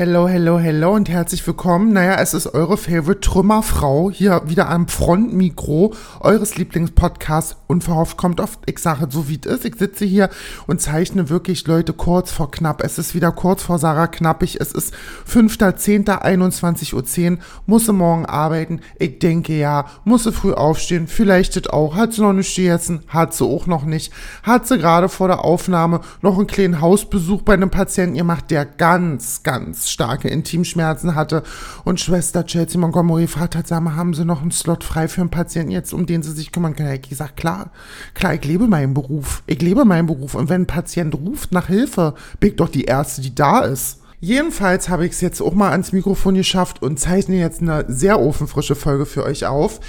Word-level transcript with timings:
Hello, 0.00 0.26
hello, 0.26 0.58
hello 0.58 0.94
und 0.94 1.10
herzlich 1.10 1.46
willkommen. 1.46 1.92
Naja, 1.92 2.14
es 2.14 2.32
ist 2.32 2.54
eure 2.54 2.78
Favorite 2.78 3.20
Trümmerfrau 3.20 4.10
hier 4.10 4.40
wieder 4.46 4.70
am 4.70 4.88
Frontmikro 4.88 5.92
eures 6.20 6.56
Lieblingspodcasts. 6.56 7.58
Unverhofft 7.66 8.16
kommt 8.16 8.40
oft, 8.40 8.60
ich 8.64 8.78
sage 8.78 9.08
so 9.10 9.28
wie 9.28 9.38
es 9.44 9.50
ist. 9.50 9.66
Ich 9.66 9.76
sitze 9.76 10.06
hier 10.06 10.30
und 10.66 10.80
zeichne 10.80 11.28
wirklich 11.28 11.66
Leute 11.66 11.92
kurz 11.92 12.32
vor 12.32 12.50
knapp. 12.50 12.82
Es 12.82 12.98
ist 12.98 13.14
wieder 13.14 13.30
kurz 13.30 13.62
vor 13.62 13.78
Sarah 13.78 14.06
Knappig. 14.06 14.58
Es 14.58 14.72
ist 14.72 14.94
5.10.21.10 15.28 17.32
Uhr. 17.32 17.38
Muss 17.66 17.84
sie 17.84 17.92
morgen 17.92 18.24
arbeiten? 18.24 18.80
Ich 18.98 19.18
denke 19.18 19.52
ja. 19.52 19.84
Muss 20.04 20.24
sie 20.24 20.32
früh 20.32 20.54
aufstehen? 20.54 21.08
Vielleicht 21.08 21.56
das 21.56 21.66
auch. 21.66 21.94
Hat 21.94 22.14
sie 22.14 22.22
noch 22.22 22.32
nicht 22.32 22.56
gegessen? 22.56 23.02
Hat 23.08 23.34
sie 23.34 23.44
auch 23.44 23.66
noch 23.66 23.84
nicht. 23.84 24.14
Hat 24.44 24.66
sie 24.66 24.78
gerade 24.78 25.10
vor 25.10 25.28
der 25.28 25.44
Aufnahme 25.44 26.00
noch 26.22 26.38
einen 26.38 26.46
kleinen 26.46 26.80
Hausbesuch 26.80 27.42
bei 27.42 27.52
einem 27.52 27.68
Patienten 27.68 28.16
gemacht, 28.16 28.50
der 28.50 28.64
ganz, 28.64 29.42
ganz 29.42 29.89
starke 29.90 30.28
Intimschmerzen 30.28 31.14
hatte 31.14 31.42
und 31.84 32.00
Schwester 32.00 32.46
Chelsea 32.46 32.80
Montgomery 32.80 33.26
fragt 33.26 33.56
hat, 33.56 33.66
sag 33.66 33.82
mal, 33.82 33.96
haben 33.96 34.14
Sie 34.14 34.24
noch 34.24 34.42
einen 34.42 34.50
Slot 34.50 34.84
frei 34.84 35.08
für 35.08 35.20
einen 35.20 35.30
Patienten 35.30 35.72
jetzt, 35.72 35.92
um 35.92 36.06
den 36.06 36.22
Sie 36.22 36.32
sich 36.32 36.52
kümmern 36.52 36.76
können? 36.76 36.94
Ich 36.94 37.08
gesagt, 37.08 37.36
klar, 37.36 37.70
klar, 38.14 38.34
ich 38.34 38.44
lebe 38.44 38.66
meinen 38.66 38.94
Beruf. 38.94 39.42
Ich 39.46 39.60
lebe 39.60 39.84
meinen 39.84 40.06
Beruf 40.06 40.34
und 40.34 40.48
wenn 40.48 40.62
ein 40.62 40.66
Patient 40.66 41.14
ruft 41.14 41.52
nach 41.52 41.66
Hilfe, 41.66 42.14
bin 42.38 42.50
ich 42.50 42.56
doch 42.56 42.68
die 42.68 42.84
Erste, 42.84 43.20
die 43.22 43.34
da 43.34 43.60
ist. 43.60 44.00
Jedenfalls 44.22 44.90
habe 44.90 45.06
ich 45.06 45.12
es 45.12 45.22
jetzt 45.22 45.40
auch 45.40 45.54
mal 45.54 45.70
ans 45.70 45.92
Mikrofon 45.92 46.34
geschafft 46.34 46.82
und 46.82 47.00
zeichne 47.00 47.36
jetzt 47.36 47.62
eine 47.62 47.86
sehr 47.88 48.20
ofenfrische 48.20 48.74
Folge 48.74 49.06
für 49.06 49.24
euch 49.24 49.46
auf. 49.46 49.80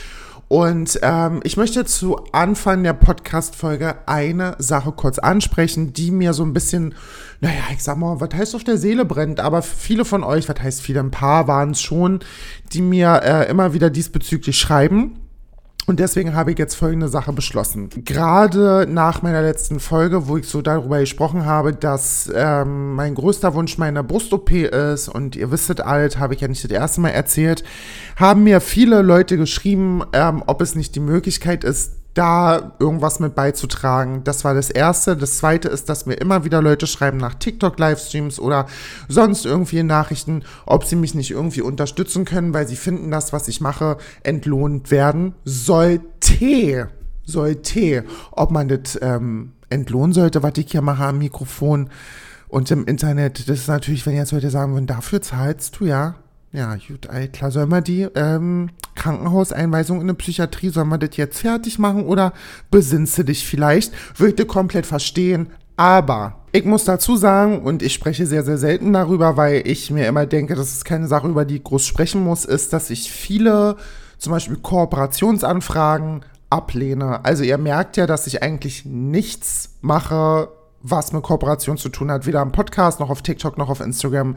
Und 0.52 1.00
ähm, 1.02 1.40
ich 1.46 1.55
möchte 1.55 1.86
zu 1.86 2.26
Anfang 2.34 2.84
der 2.84 2.92
Podcast-Folge 2.92 4.00
eine 4.05 4.58
Sache 4.59 4.92
kurz 4.92 5.18
ansprechen, 5.18 5.94
die 5.94 6.12
mir 6.12 6.34
so 6.34 6.44
ein 6.44 6.52
bisschen, 6.52 6.94
naja, 7.40 7.62
ich 7.73 7.82
sag 7.82 7.96
mal, 7.96 8.20
was 8.20 8.32
heißt 8.34 8.56
auf 8.56 8.66
der 8.66 8.78
Seele 8.78 9.06
brennt, 9.06 9.40
aber 9.40 9.62
viele 9.62 10.04
von 10.04 10.26
euch, 10.26 10.50
was 10.50 10.59
heißt 10.59 10.82
viele, 10.82 11.00
ein 11.00 11.09
paar 11.09 11.48
waren 11.48 11.72
es 11.72 11.80
schon, 11.80 12.20
die 12.73 12.82
mir 12.82 13.22
äh, 13.23 13.50
immer 13.50 13.73
wieder 13.73 13.90
diesbezüglich 13.90 14.59
schreiben. 14.59 15.20
Und 15.92 16.00
deswegen 16.00 16.36
habe 16.36 16.53
ich 16.53 16.58
jetzt 16.58 16.75
folgende 16.75 17.09
Sache 17.09 17.34
beschlossen. 17.34 17.89
Gerade 18.06 18.88
nach 18.89 19.23
meiner 19.23 19.42
letzten 19.42 19.81
Folge, 19.81 20.30
wo 20.30 20.38
ich 20.38 20.47
so 20.47 20.61
darüber 20.61 21.02
gesprochen 21.02 21.44
habe, 21.44 21.73
dass 21.73 22.31
ähm, 22.34 22.94
mein 22.95 23.14
größter 23.14 23.53
Wunsch 23.56 23.78
meine 23.78 24.02
Brust-OP 24.02 24.52
ist 24.52 25.09
und 25.09 25.36
ihr 25.36 25.52
wisstet 25.52 25.81
alt, 25.81 26.17
habe 26.17 26.34
ich 26.34 26.39
ja 26.39 26.47
nicht 26.47 26.64
das 26.64 26.72
erste 26.72 27.02
Mal 27.02 27.09
erzählt, 27.09 27.66
haben 28.16 28.44
mir 28.44 28.62
viele 28.62 29.02
Leute 29.02 29.36
geschrieben, 29.36 30.02
ähm, 30.14 30.42
ob 30.47 30.62
es 30.62 30.75
nicht 30.75 30.95
die 30.95 31.02
Möglichkeit 31.02 31.66
ist, 31.66 32.00
da 32.14 32.73
irgendwas 32.80 33.20
mit 33.20 33.36
beizutragen. 33.36 34.23
Das 34.23 34.44
war 34.44 34.54
das 34.54 34.70
Erste. 34.70 35.16
Das 35.16 35.38
Zweite 35.38 35.70
ist, 35.70 35.88
dass 35.88 36.06
mir 36.06 36.16
immer 36.16 36.44
wieder 36.44 36.62
Leute 36.62 36.88
schreiben 36.88 37.18
nach 37.18 37.36
TikTok-Livestreams 37.36 38.40
oder 38.40 38.66
sonst 39.08 39.45
irgendwie 39.45 39.84
Nachrichten, 39.84 40.44
ob 40.66 40.84
sie 40.84 40.98
mich 40.98 41.16
nicht 41.16 41.31
irgendwie 41.31 41.62
unterstützen 41.62 42.26
können, 42.26 42.53
weil 42.53 42.68
sie 42.68 42.76
finden, 42.76 43.12
dass, 43.12 43.31
was 43.31 43.48
ich 43.48 43.62
mache, 43.62 43.98
entlohnt 44.23 44.92
werden 44.92 45.36
sollte. 45.45 46.90
Sollte. 47.23 48.03
Ob 48.31 48.52
man 48.52 48.68
das 48.68 49.00
ähm, 49.02 49.53
entlohnen 49.70 50.12
sollte, 50.12 50.44
was 50.44 50.58
ich 50.58 50.72
hier 50.72 50.81
mache 50.81 51.06
am 51.06 51.20
Mikrofon 51.20 51.90
und 52.50 52.70
im 52.72 52.86
Internet, 52.86 53.48
das 53.48 53.59
ist 53.59 53.68
natürlich, 53.70 54.06
wenn 54.06 54.16
jetzt 54.16 54.34
Leute 54.34 54.50
sagen 54.50 54.73
würden, 54.73 54.88
dafür 54.88 55.22
zahlst 55.22 55.80
du 55.80 55.86
ja. 55.86 56.16
Ja, 56.52 56.75
gut, 56.75 57.08
klar, 57.31 57.50
soll 57.50 57.68
man 57.68 57.81
die 57.81 58.02
ähm, 58.14 58.72
Krankenhauseinweisung 59.02 59.97
in 59.97 60.03
eine 60.03 60.13
Psychiatrie, 60.13 60.69
soll 60.69 60.85
man 60.85 60.99
das 60.99 61.17
jetzt 61.17 61.39
fertig 61.39 61.80
machen 61.80 62.05
oder 62.05 62.33
besinnst 62.69 63.17
du 63.17 63.23
dich 63.23 63.47
vielleicht? 63.47 63.94
Würde 64.19 64.45
komplett 64.45 64.85
verstehen, 64.85 65.47
aber 65.75 66.35
ich 66.52 66.66
muss 66.66 66.83
dazu 66.83 67.16
sagen, 67.16 67.61
und 67.63 67.81
ich 67.81 67.94
spreche 67.94 68.27
sehr, 68.27 68.44
sehr 68.44 68.59
selten 68.59 68.94
darüber, 68.94 69.38
weil 69.38 69.66
ich 69.66 69.89
mir 69.89 70.07
immer 70.07 70.25
denke, 70.27 70.53
das 70.53 70.73
ist 70.73 70.85
keine 70.85 71.07
Sache, 71.07 71.27
über 71.27 71.45
die 71.45 71.55
ich 71.55 71.63
groß 71.63 71.88
sprechen 71.88 72.23
muss, 72.23 72.45
ist, 72.45 72.73
dass 72.73 72.91
ich 72.91 73.11
viele, 73.11 73.77
zum 74.19 74.33
Beispiel 74.33 74.57
Kooperationsanfragen, 74.57 76.23
ablehne. 76.52 77.25
Also 77.25 77.44
ihr 77.44 77.57
merkt 77.57 77.97
ja, 77.97 78.06
dass 78.06 78.28
ich 78.28 78.44
eigentlich 78.44 78.85
nichts 78.85 79.78
mache, 79.81 80.50
was 80.84 81.13
mit 81.13 81.23
Kooperation 81.23 81.78
zu 81.78 81.90
tun 81.90 82.11
hat, 82.11 82.28
weder 82.28 82.41
am 82.41 82.51
Podcast 82.51 83.00
noch 83.00 83.09
auf 83.09 83.22
TikTok 83.22 83.57
noch 83.57 83.69
auf 83.69 83.79
Instagram. 83.79 84.35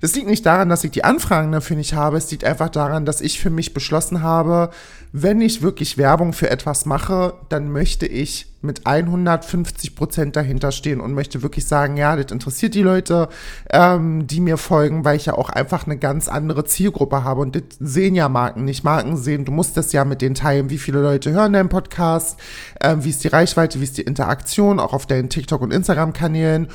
Das 0.00 0.14
liegt 0.14 0.28
nicht 0.28 0.46
daran, 0.46 0.68
dass 0.68 0.84
ich 0.84 0.90
die 0.90 1.04
Anfragen 1.04 1.52
dafür 1.52 1.76
nicht 1.76 1.94
habe. 1.94 2.16
Es 2.16 2.30
liegt 2.30 2.44
einfach 2.44 2.68
daran, 2.68 3.04
dass 3.04 3.20
ich 3.20 3.40
für 3.40 3.50
mich 3.50 3.74
beschlossen 3.74 4.22
habe, 4.22 4.70
wenn 5.12 5.40
ich 5.40 5.62
wirklich 5.62 5.96
Werbung 5.96 6.32
für 6.32 6.50
etwas 6.50 6.84
mache, 6.84 7.34
dann 7.48 7.72
möchte 7.72 8.06
ich 8.06 8.46
mit 8.60 8.86
150 8.86 9.94
Prozent 9.94 10.36
dahinter 10.36 10.72
stehen 10.72 11.00
und 11.00 11.14
möchte 11.14 11.42
wirklich 11.42 11.66
sagen, 11.66 11.96
ja, 11.96 12.16
das 12.16 12.32
interessiert 12.32 12.74
die 12.74 12.82
Leute, 12.82 13.28
ähm, 13.70 14.26
die 14.26 14.40
mir 14.40 14.58
folgen, 14.58 15.04
weil 15.04 15.16
ich 15.16 15.26
ja 15.26 15.34
auch 15.34 15.48
einfach 15.48 15.86
eine 15.86 15.96
ganz 15.96 16.28
andere 16.28 16.64
Zielgruppe 16.64 17.22
habe. 17.22 17.40
Und 17.40 17.54
das 17.54 17.62
sehen 17.78 18.16
ja 18.16 18.28
Marken 18.28 18.64
nicht. 18.64 18.84
Marken 18.84 19.16
sehen, 19.16 19.44
du 19.44 19.52
musst 19.52 19.76
das 19.76 19.92
ja 19.92 20.04
mit 20.04 20.20
den 20.20 20.34
teilen, 20.34 20.70
wie 20.70 20.78
viele 20.78 21.00
Leute 21.00 21.30
hören 21.30 21.52
deinen 21.52 21.68
Podcast, 21.68 22.38
ähm, 22.82 23.04
wie 23.04 23.10
ist 23.10 23.22
die 23.22 23.28
Reichweite, 23.28 23.80
wie 23.80 23.84
ist 23.84 23.96
die 23.96 24.02
Interaktion, 24.02 24.80
auch 24.80 24.92
auf 24.92 25.06
deinen 25.06 25.30
TikTok- 25.30 25.62
und 25.62 25.72
Instagram-Kanälen 25.72 26.68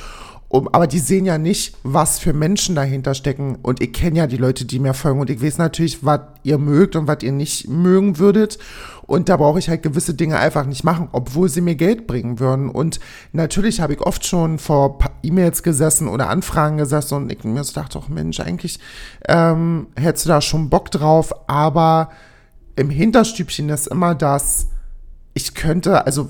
um, 0.54 0.68
aber 0.68 0.86
die 0.86 1.00
sehen 1.00 1.26
ja 1.26 1.36
nicht, 1.36 1.76
was 1.82 2.20
für 2.20 2.32
Menschen 2.32 2.76
dahinter 2.76 3.14
stecken. 3.14 3.58
Und 3.60 3.82
ich 3.82 3.92
kenne 3.92 4.18
ja 4.18 4.28
die 4.28 4.36
Leute, 4.36 4.64
die 4.64 4.78
mir 4.78 4.94
folgen. 4.94 5.18
Und 5.18 5.28
ich 5.28 5.42
weiß 5.42 5.58
natürlich, 5.58 6.04
was 6.04 6.20
ihr 6.44 6.58
mögt 6.58 6.94
und 6.94 7.08
was 7.08 7.24
ihr 7.24 7.32
nicht 7.32 7.66
mögen 7.66 8.20
würdet. 8.20 8.60
Und 9.04 9.28
da 9.28 9.36
brauche 9.36 9.58
ich 9.58 9.68
halt 9.68 9.82
gewisse 9.82 10.14
Dinge 10.14 10.38
einfach 10.38 10.64
nicht 10.64 10.84
machen, 10.84 11.08
obwohl 11.10 11.48
sie 11.48 11.60
mir 11.60 11.74
Geld 11.74 12.06
bringen 12.06 12.38
würden. 12.38 12.70
Und 12.70 13.00
natürlich 13.32 13.80
habe 13.80 13.94
ich 13.94 14.00
oft 14.02 14.24
schon 14.24 14.60
vor 14.60 15.00
E-Mails 15.24 15.64
gesessen 15.64 16.06
oder 16.06 16.28
Anfragen 16.28 16.76
gesessen 16.76 17.16
und 17.16 17.32
ich 17.32 17.42
mir 17.42 17.64
so 17.64 17.72
dachte, 17.72 17.98
oh 17.98 18.04
Mensch, 18.08 18.38
eigentlich 18.38 18.78
ähm, 19.26 19.88
hättest 19.96 20.26
du 20.26 20.28
da 20.28 20.40
schon 20.40 20.70
Bock 20.70 20.88
drauf. 20.92 21.34
Aber 21.48 22.10
im 22.76 22.90
Hinterstübchen 22.90 23.70
ist 23.70 23.88
immer 23.88 24.14
das, 24.14 24.68
ich 25.34 25.54
könnte, 25.54 26.06
also 26.06 26.28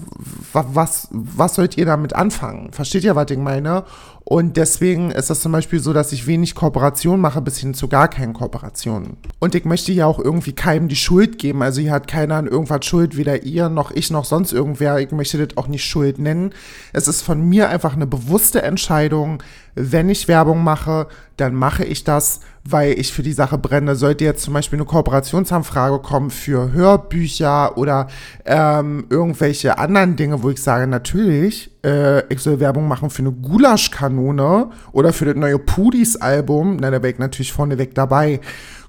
was, 0.53 1.09
was 1.11 1.55
sollt 1.55 1.77
ihr 1.77 1.85
damit 1.85 2.15
anfangen? 2.15 2.73
Versteht 2.73 3.05
ihr, 3.05 3.15
was 3.15 3.31
ich 3.31 3.39
meine? 3.39 3.85
Und 4.27 4.57
deswegen 4.57 5.11
ist 5.11 5.29
das 5.29 5.41
zum 5.41 5.53
Beispiel 5.53 5.81
so, 5.81 5.93
dass 5.93 6.11
ich 6.13 6.27
wenig 6.27 6.55
Kooperation 6.55 7.21
mache, 7.21 7.43
bis 7.43 7.59
hin 7.59 7.75
zu 7.75 7.89
gar 7.89 8.09
keinen 8.09 8.33
Kooperationen. 8.33 9.19
Und 9.39 9.55
ich 9.55 9.67
möchte 9.67 9.93
ja 9.93 10.07
auch 10.07 10.19
irgendwie 10.19 10.55
keinem 10.55 10.89
die 10.89 10.97
Schuld 10.97 11.39
geben. 11.39 11.63
Also 11.63 11.83
hier 11.83 11.93
hat 11.93 12.09
keiner 12.09 12.37
an 12.37 12.47
irgendwas 12.47 12.87
Schuld, 12.87 13.19
weder 13.19 13.43
ihr 13.43 13.69
noch 13.69 13.91
ich 13.91 14.11
noch 14.11 14.25
sonst 14.25 14.55
irgendwer. 14.55 14.99
Ich 14.99 15.13
möchte 15.13 15.45
das 15.45 15.59
auch 15.59 15.69
nicht 15.69 15.85
Schuld 15.85 16.19
nennen. 16.19 16.55
Es 16.95 17.07
ist 17.07 17.21
von 17.21 17.47
mir 17.47 17.69
einfach 17.69 17.95
eine 17.95 18.07
bewusste 18.07 18.63
Entscheidung. 18.63 19.43
Wenn 19.75 20.09
ich 20.09 20.27
Werbung 20.27 20.65
mache, 20.65 21.07
dann 21.37 21.55
mache 21.55 21.85
ich 21.85 22.05
das, 22.05 22.41
weil 22.65 22.99
ich 22.99 23.13
für 23.13 23.23
die 23.23 23.33
Sache 23.35 23.59
brenne. 23.59 23.95
Sollte 23.95 24.25
jetzt 24.25 24.43
zum 24.43 24.55
Beispiel 24.55 24.79
eine 24.79 24.87
Kooperationsanfrage 24.87 25.99
kommen 25.99 26.31
für 26.31 26.73
Hörbücher 26.73 27.77
oder 27.77 28.09
ähm, 28.47 29.05
irgendwelche 29.11 29.77
anderen 29.77 30.17
Dinge, 30.17 30.43
wo 30.43 30.49
ich 30.49 30.63
sage, 30.63 30.87
natürlich, 30.87 31.74
äh, 31.85 32.27
ich 32.33 32.41
soll 32.41 32.59
Werbung 32.61 32.89
machen 32.89 33.11
für 33.11 33.23
eine 33.23 33.33
Gulaschkanone 33.33 34.71
oder 34.93 35.13
für 35.13 35.27
das 35.27 35.37
neue 35.37 35.59
Pudis-Album, 35.59 36.79
na, 36.81 36.91
da 36.91 37.03
wäre 37.03 37.13
ich 37.13 37.19
natürlich 37.19 37.53
vorneweg 37.53 37.95
dabei. 37.95 38.41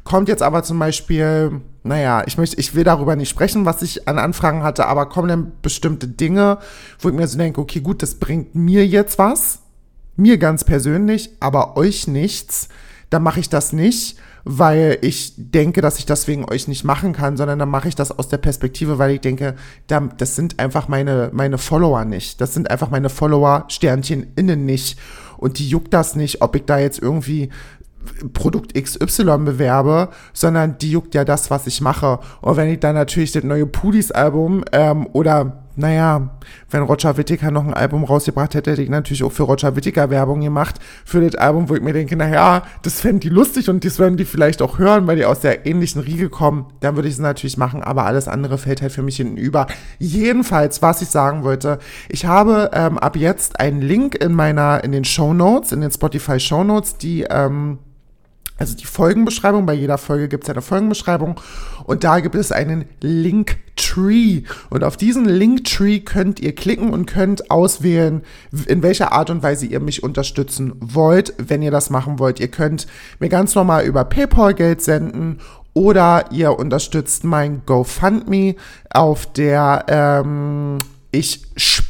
Kommt 0.04 0.30
jetzt 0.30 0.44
aber 0.44 0.64
zum 0.64 0.80
Beispiel, 0.80 1.62
naja, 1.84 2.24
ich 2.26 2.38
möchte, 2.38 2.60
ich 2.60 2.76
will 2.76 2.84
darüber 2.84 3.16
nicht 3.16 3.30
sprechen, 3.30 3.66
was 3.66 3.82
ich 3.82 4.08
an 4.08 4.20
Anfragen 4.20 4.64
hatte, 4.64 4.86
aber 4.86 5.10
kommen 5.10 5.28
dann 5.28 5.52
bestimmte 5.62 6.08
Dinge, 6.08 6.60
wo 7.00 7.10
ich 7.10 7.16
mir 7.16 7.28
so 7.28 7.38
denke, 7.38 7.60
okay, 7.60 7.82
gut, 7.82 8.02
das 8.02 8.16
bringt 8.16 8.56
mir 8.56 8.86
jetzt 8.86 9.18
was, 9.18 9.60
mir 10.16 10.38
ganz 10.38 10.64
persönlich, 10.64 11.32
aber 11.40 11.76
euch 11.76 12.08
nichts, 12.08 12.70
dann 13.10 13.24
mache 13.24 13.40
ich 13.40 13.50
das 13.50 13.74
nicht 13.74 14.18
weil 14.46 15.00
ich 15.02 15.34
denke, 15.38 15.82
dass 15.82 15.98
ich 15.98 16.06
das 16.06 16.28
wegen 16.28 16.46
euch 16.46 16.68
nicht 16.68 16.84
machen 16.84 17.14
kann, 17.14 17.36
sondern 17.36 17.58
dann 17.58 17.70
mache 17.70 17.88
ich 17.88 17.96
das 17.96 18.18
aus 18.18 18.28
der 18.28 18.38
Perspektive, 18.38 19.00
weil 19.00 19.16
ich 19.16 19.22
denke, 19.22 19.56
das 19.88 20.36
sind 20.36 20.60
einfach 20.60 20.88
meine, 20.88 21.32
meine 21.34 21.58
Follower 21.58 22.06
nicht. 22.06 22.40
Das 22.40 22.54
sind 22.54 22.70
einfach 22.70 22.92
meine 22.92 23.10
Follower, 23.10 23.66
Sternchen 23.70 24.28
innen 24.36 24.66
nicht. 24.66 25.00
Und 25.38 25.58
die 25.58 25.68
juckt 25.68 25.94
das 25.94 26.16
nicht, 26.16 26.44
ob 26.44 26.56
ich 26.56 26.66
da 26.66 26.78
jetzt 26.78 27.02
irgendwie 27.02 27.50
Produkt 28.34 28.76
XY 28.76 29.40
bewerbe, 29.40 30.10
sondern 30.32 30.78
die 30.78 30.92
juckt 30.92 31.16
ja 31.16 31.26
das, 31.26 31.50
was 31.50 31.66
ich 31.66 31.82
mache. 31.82 32.20
Und 32.42 32.56
wenn 32.56 32.70
ich 32.70 32.80
dann 32.80 32.94
natürlich 32.94 33.32
das 33.32 33.44
neue 33.44 33.66
Pudis-Album 33.66 34.64
ähm, 34.72 35.08
oder 35.14 35.65
naja, 35.76 36.38
wenn 36.70 36.84
Roger 36.84 37.18
Whittaker 37.18 37.52
noch 37.52 37.66
ein 37.66 37.74
Album 37.74 38.04
rausgebracht 38.04 38.56
hätte, 38.56 38.72
hätte 38.72 38.82
ich 38.82 38.90
natürlich 38.90 39.24
auch 39.24 39.32
für 39.32 39.44
Roger 39.44 39.76
Whittaker 39.76 40.10
Werbung 40.10 40.42
gemacht. 40.42 40.80
Für 41.04 41.22
das 41.22 41.36
Album, 41.36 41.70
wo 41.70 41.76
ich 41.76 41.82
mir 41.82 41.94
denke, 41.94 42.16
naja, 42.16 42.64
das 42.82 43.02
fänden 43.02 43.20
die 43.20 43.30
lustig 43.30 43.70
und 43.70 43.84
das 43.84 44.00
würden 44.00 44.18
die 44.18 44.26
vielleicht 44.26 44.62
auch 44.62 44.80
hören, 44.80 45.08
weil 45.08 45.18
die 45.18 45.26
aus 45.26 45.42
der 45.42 45.66
ähnlichen 45.66 46.02
Riege 46.02 46.30
kommen. 46.30 46.68
Dann 46.80 46.96
würde 46.96 47.08
ich 47.08 47.16
es 47.16 47.20
natürlich 47.20 47.58
machen, 47.58 47.84
aber 47.84 48.06
alles 48.06 48.28
andere 48.28 48.58
fällt 48.58 48.82
halt 48.82 48.92
für 48.92 49.04
mich 49.04 49.18
hinten 49.18 49.38
über. 49.38 49.68
Jedenfalls, 50.00 50.82
was 50.82 51.02
ich 51.02 51.10
sagen 51.10 51.44
wollte, 51.44 51.80
ich 52.10 52.26
habe 52.26 52.72
ähm, 52.74 52.98
ab 52.98 53.16
jetzt 53.16 53.60
einen 53.60 53.82
Link 53.82 54.16
in 54.16 54.34
meiner, 54.34 54.84
in 54.84 54.92
den 54.92 55.06
Show 55.06 55.34
Notes, 55.34 55.72
in 55.72 55.82
den 55.82 55.92
Spotify 55.92 56.40
Show 56.40 56.64
Notes, 56.64 56.98
die, 56.98 57.24
ähm, 57.30 57.80
also 58.58 58.76
die 58.76 58.86
Folgenbeschreibung. 58.86 59.66
Bei 59.66 59.74
jeder 59.74 59.98
Folge 59.98 60.28
gibt 60.28 60.46
es 60.46 60.50
eine 60.50 60.62
Folgenbeschreibung. 60.62 61.40
Und 61.86 62.04
da 62.04 62.20
gibt 62.20 62.36
es 62.36 62.52
einen 62.52 62.86
Linktree. 63.02 64.44
Und 64.70 64.84
auf 64.84 64.98
diesen 64.98 65.26
Linktree 65.26 66.00
könnt 66.00 66.40
ihr 66.40 66.56
klicken 66.56 66.92
und 66.92 67.06
könnt 67.06 67.52
auswählen, 67.52 68.22
in 68.68 68.82
welcher 68.82 69.12
Art 69.12 69.30
und 69.30 69.44
Weise 69.44 69.66
ihr 69.66 69.80
mich 69.80 70.04
unterstützen 70.04 70.74
wollt, 70.80 71.34
wenn 71.38 71.62
ihr 71.62 71.72
das 71.72 71.90
machen 71.90 72.20
wollt. 72.20 72.40
Ihr 72.40 72.50
könnt 72.50 72.88
mir 73.20 73.30
ganz 73.30 73.56
normal 73.56 73.86
über 73.86 74.06
PayPal 74.06 74.54
Geld 74.54 74.82
senden 74.82 75.40
oder 75.74 76.32
ihr 76.32 76.58
unterstützt 76.58 77.26
mein 77.26 77.62
GoFundMe 77.66 78.56
auf 78.90 79.26
der 79.34 79.86
ähm, 79.90 80.78
ich 81.12 81.42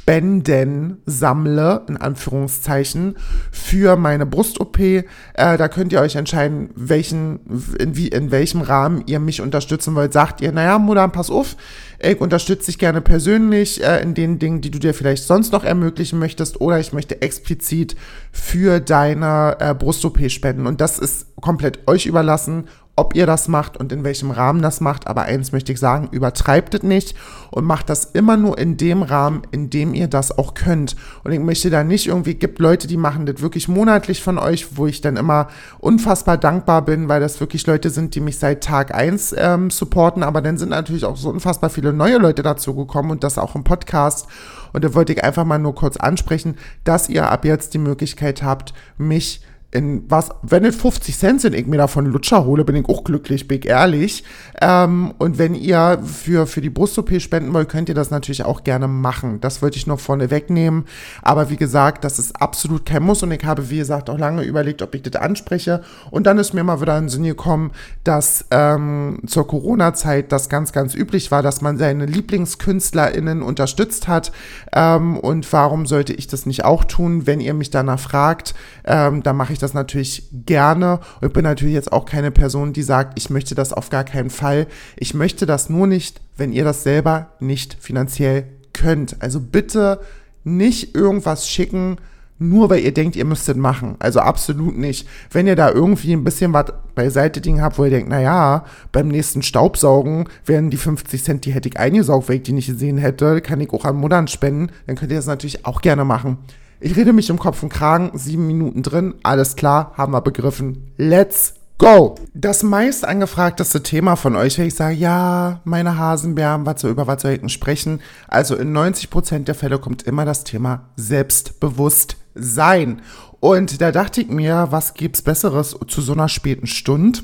Spenden 0.05 1.01
sammle, 1.07 1.81
in 1.89 1.97
Anführungszeichen, 1.97 3.15
für 3.51 3.95
meine 3.95 4.27
Brust-OP. 4.27 4.77
Äh, 4.77 5.03
da 5.33 5.67
könnt 5.67 5.91
ihr 5.93 5.99
euch 5.99 6.15
entscheiden, 6.15 6.69
welchen, 6.75 7.39
in, 7.79 7.97
wie, 7.97 8.09
in 8.09 8.29
welchem 8.29 8.61
Rahmen 8.61 9.01
ihr 9.07 9.19
mich 9.19 9.41
unterstützen 9.41 9.95
wollt. 9.95 10.13
Sagt 10.13 10.41
ihr, 10.41 10.51
naja, 10.51 10.77
Mudan, 10.77 11.11
pass 11.11 11.31
auf, 11.31 11.55
ich 11.97 12.21
unterstütze 12.21 12.67
dich 12.67 12.77
gerne 12.77 13.01
persönlich 13.01 13.83
äh, 13.83 13.99
in 14.03 14.13
den 14.13 14.37
Dingen, 14.37 14.61
die 14.61 14.69
du 14.69 14.77
dir 14.77 14.93
vielleicht 14.93 15.23
sonst 15.23 15.51
noch 15.51 15.63
ermöglichen 15.63 16.19
möchtest, 16.19 16.61
oder 16.61 16.79
ich 16.79 16.93
möchte 16.93 17.23
explizit 17.23 17.95
für 18.31 18.79
deine 18.79 19.57
äh, 19.59 19.73
Brust-OP 19.73 20.29
spenden. 20.29 20.67
Und 20.67 20.81
das 20.81 20.99
ist 20.99 21.35
komplett 21.41 21.87
euch 21.87 22.05
überlassen 22.05 22.65
ob 22.97 23.15
ihr 23.15 23.25
das 23.25 23.47
macht 23.47 23.77
und 23.77 23.91
in 23.91 24.03
welchem 24.03 24.31
Rahmen 24.31 24.61
das 24.61 24.79
macht. 24.79 25.07
Aber 25.07 25.23
eins 25.23 25.51
möchte 25.51 25.73
ich 25.73 25.79
sagen, 25.79 26.07
übertreibt 26.11 26.73
es 26.75 26.83
nicht 26.83 27.15
und 27.51 27.65
macht 27.65 27.89
das 27.89 28.05
immer 28.05 28.37
nur 28.37 28.57
in 28.57 28.77
dem 28.77 29.03
Rahmen, 29.03 29.41
in 29.51 29.69
dem 29.69 29.93
ihr 29.93 30.07
das 30.07 30.37
auch 30.37 30.53
könnt. 30.53 30.95
Und 31.23 31.33
ich 31.33 31.39
möchte 31.39 31.69
da 31.69 31.83
nicht 31.83 32.07
irgendwie, 32.07 32.35
gibt 32.35 32.59
Leute, 32.59 32.87
die 32.87 32.97
machen 32.97 33.25
das 33.25 33.41
wirklich 33.41 33.67
monatlich 33.67 34.23
von 34.23 34.37
euch, 34.37 34.77
wo 34.77 34.87
ich 34.87 35.01
dann 35.01 35.17
immer 35.17 35.47
unfassbar 35.79 36.37
dankbar 36.37 36.83
bin, 36.83 37.09
weil 37.09 37.19
das 37.19 37.39
wirklich 37.39 37.67
Leute 37.67 37.89
sind, 37.89 38.15
die 38.15 38.21
mich 38.21 38.39
seit 38.39 38.63
Tag 38.63 38.95
eins 38.95 39.35
ähm, 39.37 39.69
supporten. 39.69 40.23
Aber 40.23 40.41
dann 40.41 40.57
sind 40.57 40.69
natürlich 40.69 41.03
auch 41.03 41.17
so 41.17 41.29
unfassbar 41.29 41.69
viele 41.69 41.91
neue 41.91 42.17
Leute 42.17 42.43
dazu 42.43 42.75
gekommen 42.75 43.11
und 43.11 43.25
das 43.25 43.37
auch 43.37 43.55
im 43.55 43.65
Podcast. 43.65 44.27
Und 44.71 44.83
da 44.83 44.93
wollte 44.93 45.13
ich 45.13 45.23
einfach 45.23 45.45
mal 45.45 45.59
nur 45.59 45.75
kurz 45.75 45.97
ansprechen, 45.97 46.55
dass 46.85 47.09
ihr 47.09 47.29
ab 47.29 47.43
jetzt 47.43 47.73
die 47.73 47.77
Möglichkeit 47.77 48.41
habt, 48.41 48.73
mich 48.97 49.41
in 49.75 50.09
was, 50.09 50.29
wenn 50.41 50.63
es 50.63 50.77
50 50.77 51.17
Cent 51.17 51.41
sind, 51.41 51.53
ich 51.53 51.67
mir 51.67 51.75
davon 51.77 52.05
Lutscher 52.05 52.45
hole, 52.45 52.63
bin 52.63 52.77
ich 52.77 52.87
auch 52.87 53.03
glücklich, 53.03 53.49
ich 53.51 53.65
ehrlich. 53.65 54.23
Ähm, 54.61 55.13
und 55.17 55.37
wenn 55.37 55.53
ihr 55.53 55.99
für, 56.01 56.47
für 56.47 56.61
die 56.61 56.69
Brust-OP 56.69 57.19
spenden 57.19 57.53
wollt, 57.53 57.67
könnt 57.67 57.89
ihr 57.89 57.95
das 57.95 58.09
natürlich 58.09 58.45
auch 58.45 58.63
gerne 58.63 58.87
machen. 58.87 59.41
Das 59.41 59.61
wollte 59.61 59.77
ich 59.77 59.85
noch 59.85 59.99
vorne 59.99 60.31
wegnehmen. 60.31 60.85
Aber 61.21 61.49
wie 61.49 61.57
gesagt, 61.57 62.05
das 62.05 62.19
ist 62.19 62.41
absolut 62.41 62.85
kein 62.85 63.03
Muss 63.03 63.21
und 63.21 63.31
ich 63.31 63.43
habe, 63.43 63.69
wie 63.69 63.77
gesagt, 63.77 64.09
auch 64.09 64.17
lange 64.17 64.43
überlegt, 64.43 64.81
ob 64.81 64.95
ich 64.95 65.01
das 65.01 65.21
anspreche. 65.21 65.81
Und 66.09 66.25
dann 66.25 66.37
ist 66.37 66.53
mir 66.53 66.63
mal 66.63 66.79
wieder 66.79 66.97
in 66.97 67.05
den 67.05 67.09
Sinn 67.09 67.23
gekommen, 67.23 67.71
dass 68.05 68.45
ähm, 68.51 69.19
zur 69.27 69.45
Corona-Zeit 69.45 70.31
das 70.31 70.47
ganz, 70.47 70.71
ganz 70.71 70.95
üblich 70.95 71.31
war, 71.31 71.43
dass 71.43 71.59
man 71.59 71.77
seine 71.77 72.05
LieblingskünstlerInnen 72.05 73.41
unterstützt 73.41 74.07
hat. 74.07 74.31
Ähm, 74.73 75.17
und 75.17 75.51
warum 75.51 75.85
sollte 75.85 76.13
ich 76.13 76.27
das 76.27 76.45
nicht 76.45 76.63
auch 76.63 76.85
tun? 76.85 77.27
Wenn 77.27 77.41
ihr 77.41 77.53
mich 77.53 77.71
danach 77.71 77.99
fragt, 77.99 78.55
ähm, 78.85 79.21
dann 79.21 79.35
mache 79.35 79.51
ich 79.51 79.59
das 79.59 79.64
das 79.65 79.73
natürlich 79.73 80.29
gerne. 80.31 80.99
Und 81.19 81.27
ich 81.27 81.33
bin 81.33 81.43
natürlich 81.43 81.73
jetzt 81.73 81.91
auch 81.91 82.05
keine 82.05 82.31
Person, 82.31 82.73
die 82.73 82.83
sagt, 82.83 83.17
ich 83.17 83.29
möchte 83.29 83.55
das 83.55 83.73
auf 83.73 83.89
gar 83.89 84.03
keinen 84.03 84.29
Fall. 84.29 84.67
Ich 84.95 85.13
möchte 85.13 85.45
das 85.45 85.69
nur 85.69 85.87
nicht, 85.87 86.21
wenn 86.37 86.53
ihr 86.53 86.63
das 86.63 86.83
selber 86.83 87.31
nicht 87.39 87.77
finanziell 87.79 88.45
könnt. 88.73 89.21
Also 89.21 89.39
bitte 89.39 89.99
nicht 90.43 90.95
irgendwas 90.95 91.49
schicken, 91.49 91.97
nur 92.37 92.69
weil 92.69 92.79
ihr 92.79 92.93
denkt, 92.93 93.15
ihr 93.15 93.25
müsstet 93.25 93.57
machen. 93.57 93.95
Also 93.99 94.19
absolut 94.19 94.77
nicht. 94.77 95.07
Wenn 95.31 95.47
ihr 95.47 95.55
da 95.55 95.71
irgendwie 95.71 96.13
ein 96.13 96.23
bisschen 96.23 96.53
was 96.53 96.73
beiseite 96.93 97.39
Ding 97.39 97.61
habt, 97.61 97.77
wo 97.77 97.85
ihr 97.85 97.91
denkt, 97.91 98.09
naja, 98.09 98.65
beim 98.91 99.07
nächsten 99.07 99.41
Staubsaugen 99.41 100.27
werden 100.45 100.69
die 100.69 100.77
50 100.77 101.23
Cent, 101.23 101.45
die 101.45 101.53
hätte 101.53 101.69
ich 101.69 101.77
eingesaugt, 101.77 102.27
weil 102.27 102.37
ich 102.37 102.43
die 102.43 102.53
nicht 102.53 102.67
gesehen 102.67 102.97
hätte, 102.97 103.39
kann 103.41 103.61
ich 103.61 103.71
auch 103.71 103.85
an 103.85 103.95
Muttern 103.95 104.27
spenden, 104.27 104.69
dann 104.85 104.95
könnt 104.97 105.11
ihr 105.11 105.17
das 105.17 105.27
natürlich 105.27 105.65
auch 105.65 105.81
gerne 105.81 106.03
machen. 106.03 106.37
Ich 106.81 106.97
rede 106.97 107.13
mich 107.13 107.31
um 107.31 107.39
Kopf 107.39 107.63
und 107.63 107.69
Kragen, 107.69 108.11
sieben 108.15 108.47
Minuten 108.47 108.83
drin, 108.83 109.15
alles 109.23 109.55
klar, 109.55 109.93
haben 109.95 110.11
wir 110.11 110.19
begriffen. 110.19 110.91
Let's 110.97 111.53
go! 111.77 112.15
Das 112.33 112.63
meist 112.63 113.05
angefragteste 113.05 113.81
Thema 113.81 114.17
von 114.17 114.35
euch, 114.35 114.57
wenn 114.57 114.67
ich 114.67 114.75
sage, 114.75 114.95
ja, 114.95 115.61
meine 115.63 115.97
Hasenbären, 115.97 116.65
was 116.65 116.81
soll, 116.81 116.91
über 116.91 117.07
was 117.07 117.21
soll 117.21 117.31
ich 117.31 117.39
denn 117.39 117.47
sprechen? 117.47 118.01
Also 118.27 118.57
in 118.57 118.75
90% 118.75 119.45
der 119.45 119.55
Fälle 119.55 119.79
kommt 119.79 120.03
immer 120.03 120.25
das 120.25 120.43
Thema 120.43 120.89
Selbstbewusstsein. 120.97 123.01
Und 123.39 123.79
da 123.79 123.93
dachte 123.93 124.19
ich 124.21 124.27
mir, 124.27 124.67
was 124.71 124.95
gibt's 124.95 125.21
Besseres 125.21 125.77
zu 125.87 126.01
so 126.01 126.11
einer 126.11 126.27
späten 126.27 126.67
Stunde? 126.67 127.19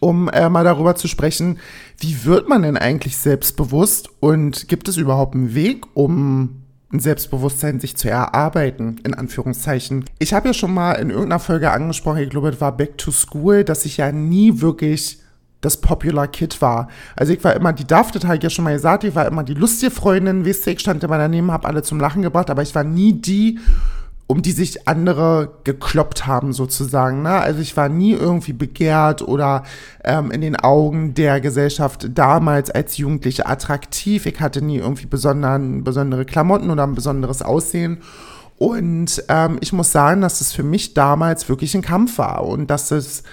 um 0.00 0.28
äh, 0.28 0.48
mal 0.48 0.64
darüber 0.64 0.96
zu 0.96 1.06
sprechen, 1.06 1.60
wie 1.98 2.24
wird 2.24 2.48
man 2.48 2.62
denn 2.62 2.76
eigentlich 2.76 3.16
selbstbewusst 3.16 4.10
und 4.18 4.66
gibt 4.66 4.88
es 4.88 4.96
überhaupt 4.96 5.36
einen 5.36 5.54
Weg, 5.54 5.84
um 5.94 6.61
Selbstbewusstsein 7.00 7.80
sich 7.80 7.96
zu 7.96 8.10
erarbeiten, 8.10 9.00
in 9.04 9.14
Anführungszeichen. 9.14 10.04
Ich 10.18 10.34
habe 10.34 10.48
ja 10.48 10.54
schon 10.54 10.74
mal 10.74 10.92
in 10.92 11.10
irgendeiner 11.10 11.40
Folge 11.40 11.70
angesprochen, 11.70 12.18
ich 12.18 12.30
glaube, 12.30 12.50
es 12.50 12.60
war 12.60 12.76
Back 12.76 12.98
to 12.98 13.10
School, 13.10 13.64
dass 13.64 13.84
ich 13.86 13.96
ja 13.96 14.12
nie 14.12 14.60
wirklich 14.60 15.18
das 15.62 15.80
Popular 15.80 16.28
Kid 16.28 16.60
war. 16.60 16.88
Also 17.16 17.32
ich 17.32 17.42
war 17.42 17.54
immer 17.54 17.72
die 17.72 17.86
Daft, 17.86 18.14
das 18.14 18.24
habe 18.24 18.36
ich 18.36 18.42
ja 18.42 18.50
schon 18.50 18.64
mal 18.64 18.74
gesagt, 18.74 19.04
ich 19.04 19.14
war 19.14 19.26
immer 19.26 19.44
die 19.44 19.54
lustige 19.54 19.90
Freundin, 19.90 20.44
wisst 20.44 20.66
ihr, 20.66 20.74
ich 20.74 20.80
stand 20.80 21.02
immer 21.04 21.18
daneben, 21.18 21.50
habe 21.50 21.68
alle 21.68 21.82
zum 21.82 22.00
Lachen 22.00 22.22
gebracht, 22.22 22.50
aber 22.50 22.62
ich 22.62 22.74
war 22.74 22.84
nie 22.84 23.12
die, 23.12 23.58
um 24.26 24.40
die 24.40 24.52
sich 24.52 24.88
andere 24.88 25.58
gekloppt 25.64 26.26
haben 26.26 26.52
sozusagen. 26.52 27.22
Ne? 27.22 27.30
Also 27.30 27.60
ich 27.60 27.76
war 27.76 27.88
nie 27.88 28.12
irgendwie 28.12 28.52
begehrt 28.54 29.22
oder 29.22 29.64
ähm, 30.04 30.30
in 30.30 30.40
den 30.40 30.56
Augen 30.56 31.14
der 31.14 31.40
Gesellschaft 31.40 32.08
damals 32.14 32.70
als 32.70 32.96
Jugendliche 32.96 33.46
attraktiv. 33.46 34.26
Ich 34.26 34.40
hatte 34.40 34.62
nie 34.62 34.78
irgendwie 34.78 35.06
besonderen, 35.06 35.84
besondere 35.84 36.24
Klamotten 36.24 36.70
oder 36.70 36.84
ein 36.84 36.94
besonderes 36.94 37.42
Aussehen. 37.42 37.98
Und 38.56 39.24
ähm, 39.28 39.58
ich 39.60 39.72
muss 39.72 39.92
sagen, 39.92 40.20
dass 40.20 40.40
es 40.40 40.52
für 40.52 40.62
mich 40.62 40.94
damals 40.94 41.48
wirklich 41.48 41.74
ein 41.74 41.82
Kampf 41.82 42.18
war 42.18 42.46
und 42.46 42.70
dass 42.70 42.90
es, 42.90 43.24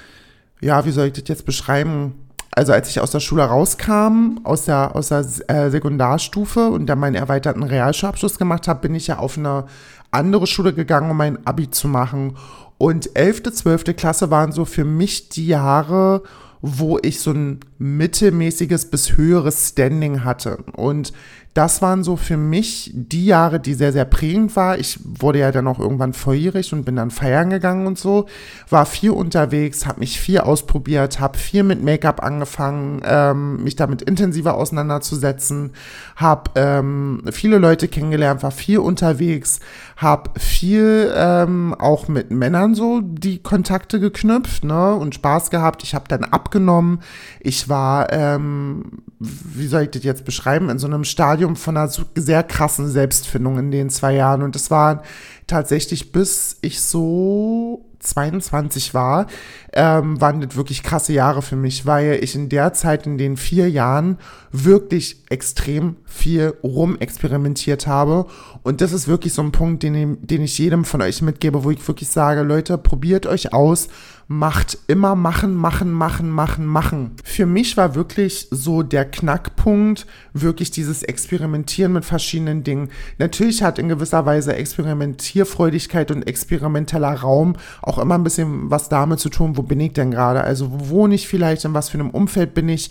ja, 0.60 0.86
wie 0.86 0.92
soll 0.92 1.08
ich 1.08 1.14
das 1.14 1.28
jetzt 1.28 1.46
beschreiben? 1.46 2.16
Also 2.52 2.74
als 2.74 2.90
ich 2.90 3.00
aus 3.00 3.12
der 3.12 3.20
Schule 3.20 3.44
rauskam, 3.44 4.40
aus 4.44 4.66
der, 4.66 4.96
aus 4.96 5.10
der 5.10 5.24
äh, 5.48 5.70
Sekundarstufe 5.70 6.70
und 6.70 6.88
dann 6.88 7.00
meinen 7.00 7.16
erweiterten 7.16 7.64
Realschulabschluss 7.64 8.40
gemacht 8.40 8.68
habe, 8.68 8.82
bin 8.82 8.96
ich 8.96 9.08
ja 9.08 9.20
auf 9.20 9.38
eine 9.38 9.66
andere 10.12 10.48
Schule 10.48 10.74
gegangen, 10.74 11.12
um 11.12 11.18
mein 11.18 11.46
Abi 11.46 11.70
zu 11.70 11.88
machen. 11.88 12.38
Und 12.78 13.16
11., 13.16 13.54
12. 13.54 13.96
Klasse 13.96 14.32
waren 14.32 14.52
so 14.52 14.66
für 14.66 14.86
mich 14.86 15.30
die 15.30 15.48
Jahre, 15.48 16.24
wo 16.62 17.00
ich 17.02 17.20
so 17.20 17.32
ein 17.32 17.60
mittelmäßiges 17.78 18.90
bis 18.90 19.18
höheres 19.18 19.70
Standing 19.70 20.24
hatte. 20.24 20.64
Und 20.74 21.14
das 21.56 21.82
waren 21.82 22.04
so 22.04 22.16
für 22.16 22.38
mich 22.38 22.92
die 22.94 23.26
Jahre, 23.26 23.60
die 23.60 23.74
sehr, 23.74 23.92
sehr 23.92 24.06
prägend 24.06 24.56
war. 24.56 24.78
Ich 24.78 25.00
wurde 25.04 25.40
ja 25.40 25.52
dann 25.52 25.68
auch 25.68 25.80
irgendwann 25.80 26.14
volljährig 26.14 26.72
und 26.74 26.86
bin 26.86 26.96
dann 26.96 27.10
feiern 27.10 27.50
gegangen 27.50 27.88
und 27.88 27.98
so. 27.98 28.28
War 28.70 28.86
viel 28.86 29.10
unterwegs, 29.12 29.88
habe 29.88 30.00
mich 30.00 30.20
viel 30.20 30.40
ausprobiert, 30.40 31.20
habe 31.20 31.38
viel 31.38 31.64
mit 31.64 31.84
Make-up 31.84 32.24
angefangen, 32.24 33.02
ähm, 33.04 33.64
mich 33.64 33.76
damit 33.76 34.04
intensiver 34.04 34.54
auseinanderzusetzen, 34.54 35.72
habe 36.16 36.52
ähm, 36.56 37.24
viele 37.32 37.58
Leute 37.58 37.88
kennengelernt, 37.88 38.44
war 38.44 38.52
viel 38.52 38.80
unterwegs, 38.80 39.60
habe 39.98 40.40
viel 40.40 41.12
ähm, 41.16 41.76
auch 41.78 42.08
mit 42.08 42.30
Männern 42.30 42.76
so 42.76 43.02
die 43.02 43.42
Kontakte 43.42 44.00
geknüpft 44.00 44.64
ne, 44.64 44.94
und 44.94 45.16
Spaß 45.16 45.50
gehabt. 45.50 45.84
Ich 45.84 45.96
habe 45.96 46.06
dann 46.08 46.26
abgenommen. 46.26 47.00
Ich 47.40 47.70
war, 47.70 48.14
ähm, 48.14 49.02
wie 49.20 49.68
soll 49.68 49.84
ich 49.84 49.92
das 49.92 50.04
jetzt 50.04 50.26
beschreiben, 50.26 50.70
in 50.70 50.78
so 50.78 50.88
einem 50.88 51.04
Stadium 51.40 51.56
von 51.56 51.78
einer 51.78 51.90
sehr 52.16 52.44
krassen 52.44 52.90
Selbstfindung 52.90 53.58
in 53.58 53.72
den 53.72 53.90
zwei 53.90 54.14
Jahren. 54.14 54.44
Und 54.44 54.56
das 54.56 54.70
war 54.70 55.04
tatsächlich, 55.48 56.12
bis 56.12 56.58
ich 56.60 56.82
so 56.82 57.86
22 58.00 58.94
war, 58.94 59.28
ähm, 59.74 60.20
waren 60.20 60.42
das 60.42 60.56
wirklich 60.56 60.84
krasse 60.84 61.14
Jahre 61.14 61.42
für 61.42 61.56
mich, 61.56 61.86
weil 61.86 62.20
ich 62.24 62.36
in 62.36 62.50
der 62.50 62.74
Zeit, 62.74 63.06
in 63.06 63.18
den 63.18 63.38
vier 63.38 63.70
Jahren, 63.70 64.18
wirklich 64.52 65.24
extrem 65.30 65.98
viel 66.06 66.54
rumexperimentiert 66.64 67.88
habe. 67.88 68.26
Und 68.64 68.82
das 68.82 68.94
ist 68.94 69.08
wirklich 69.08 69.34
so 69.34 69.42
ein 69.42 69.52
Punkt, 69.52 69.84
den, 69.84 70.26
den 70.26 70.42
ich 70.42 70.58
jedem 70.58 70.86
von 70.86 71.02
euch 71.02 71.22
mitgebe, 71.22 71.64
wo 71.64 71.72
ich 71.72 71.88
wirklich 71.88 72.10
sage, 72.10 72.42
Leute, 72.42 72.78
probiert 72.78 73.28
euch 73.28 73.54
aus, 73.54 73.90
macht 74.32 74.78
immer 74.86 75.16
machen, 75.16 75.56
machen, 75.56 75.92
machen, 75.92 76.30
machen, 76.30 76.68
machen. 76.68 77.16
Für 77.24 77.48
mich 77.48 77.78
war 77.78 77.96
wirklich 77.96 78.48
so 78.52 78.84
der 78.84 79.06
Knackpunkt, 79.06 80.06
wirklich 80.34 80.70
dieses 80.70 81.02
Experimentieren 81.02 81.94
mit 81.94 82.06
verschiedenen 82.06 82.64
Dingen. 82.64 82.90
Natürlich 83.18 83.64
hat 83.64 83.80
in 83.80 83.90
gewisser 83.90 84.28
Weise 84.28 84.56
Experimentierfreudigkeit 84.56 86.12
und 86.12 86.28
experimenteller 86.28 87.14
Raum 87.14 87.56
auch 87.90 87.98
immer 87.98 88.16
ein 88.16 88.24
bisschen 88.24 88.70
was 88.70 88.90
damit 88.90 89.20
zu 89.20 89.30
tun, 89.30 89.58
wo 89.58 89.64
bin 89.64 89.80
ich 89.80 89.94
denn 89.94 90.12
gerade? 90.12 90.44
Also 90.44 90.72
wo 90.72 90.90
wohne 90.90 91.16
ich 91.16 91.28
vielleicht, 91.28 91.66
in 91.66 91.74
was 91.74 91.90
für 91.90 92.00
einem 92.00 92.12
Umfeld 92.12 92.54
bin 92.54 92.70
ich? 92.70 92.90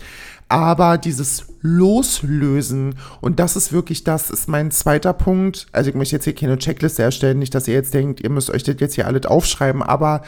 aber 0.49 0.97
dieses 0.97 1.45
Loslösen, 1.61 2.95
und 3.21 3.39
das 3.39 3.55
ist 3.55 3.71
wirklich, 3.71 4.03
das 4.03 4.31
ist 4.31 4.49
mein 4.49 4.71
zweiter 4.71 5.13
Punkt. 5.13 5.67
Also 5.71 5.91
ich 5.91 5.95
möchte 5.95 6.15
jetzt 6.15 6.23
hier 6.23 6.33
keine 6.33 6.57
Checkliste 6.57 7.03
erstellen, 7.03 7.37
nicht, 7.37 7.53
dass 7.53 7.67
ihr 7.67 7.75
jetzt 7.75 7.93
denkt, 7.93 8.19
ihr 8.19 8.31
müsst 8.31 8.49
euch 8.49 8.63
das 8.63 8.75
jetzt 8.79 8.95
hier 8.95 9.05
alles 9.05 9.27
aufschreiben, 9.27 9.83
aber 9.83 10.23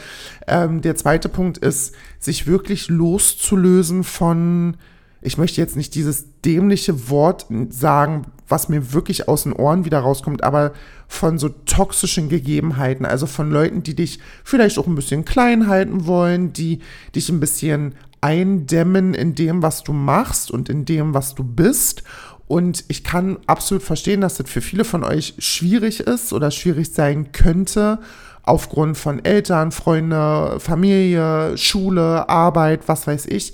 ähm, 0.46 0.80
der, 0.80 0.94
zweite 0.94 1.28
Punkt 1.28 1.58
ist, 1.58 1.94
sich 2.20 2.46
wirklich 2.46 2.88
loszulösen 2.88 4.04
von, 4.04 4.76
ich 5.20 5.38
möchte 5.38 5.60
jetzt 5.60 5.76
nicht 5.76 5.96
dieses 5.96 6.26
dämliche 6.44 7.10
Wort 7.10 7.46
sagen, 7.70 8.26
was 8.46 8.68
mir 8.68 8.92
wirklich 8.92 9.28
aus 9.28 9.42
den 9.42 9.52
Ohren 9.52 9.84
wieder 9.84 10.00
rauskommt, 10.00 10.44
aber 10.44 10.72
von 11.12 11.38
so 11.38 11.50
toxischen 11.50 12.30
Gegebenheiten, 12.30 13.04
also 13.04 13.26
von 13.26 13.50
Leuten, 13.50 13.82
die 13.82 13.94
dich 13.94 14.18
vielleicht 14.44 14.78
auch 14.78 14.86
ein 14.86 14.94
bisschen 14.94 15.26
klein 15.26 15.68
halten 15.68 16.06
wollen, 16.06 16.54
die 16.54 16.80
dich 17.14 17.28
ein 17.28 17.38
bisschen 17.38 17.94
eindämmen 18.22 19.12
in 19.12 19.34
dem, 19.34 19.62
was 19.62 19.84
du 19.84 19.92
machst 19.92 20.50
und 20.50 20.70
in 20.70 20.86
dem, 20.86 21.12
was 21.12 21.34
du 21.34 21.44
bist. 21.44 22.02
Und 22.48 22.84
ich 22.88 23.04
kann 23.04 23.38
absolut 23.46 23.82
verstehen, 23.82 24.22
dass 24.22 24.36
das 24.36 24.48
für 24.48 24.62
viele 24.62 24.84
von 24.84 25.04
euch 25.04 25.34
schwierig 25.38 26.00
ist 26.00 26.32
oder 26.32 26.50
schwierig 26.50 26.92
sein 26.92 27.30
könnte, 27.32 27.98
aufgrund 28.42 28.96
von 28.96 29.22
Eltern, 29.22 29.70
Freunde, 29.70 30.58
Familie, 30.60 31.58
Schule, 31.58 32.28
Arbeit, 32.28 32.88
was 32.88 33.06
weiß 33.06 33.26
ich. 33.26 33.52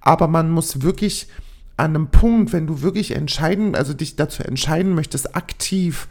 Aber 0.00 0.26
man 0.26 0.50
muss 0.50 0.82
wirklich 0.82 1.28
an 1.76 1.94
einem 1.94 2.08
Punkt, 2.08 2.52
wenn 2.52 2.66
du 2.66 2.82
wirklich 2.82 3.12
entscheiden, 3.12 3.76
also 3.76 3.94
dich 3.94 4.16
dazu 4.16 4.42
entscheiden 4.42 4.94
möchtest, 4.94 5.36
aktiv 5.36 6.08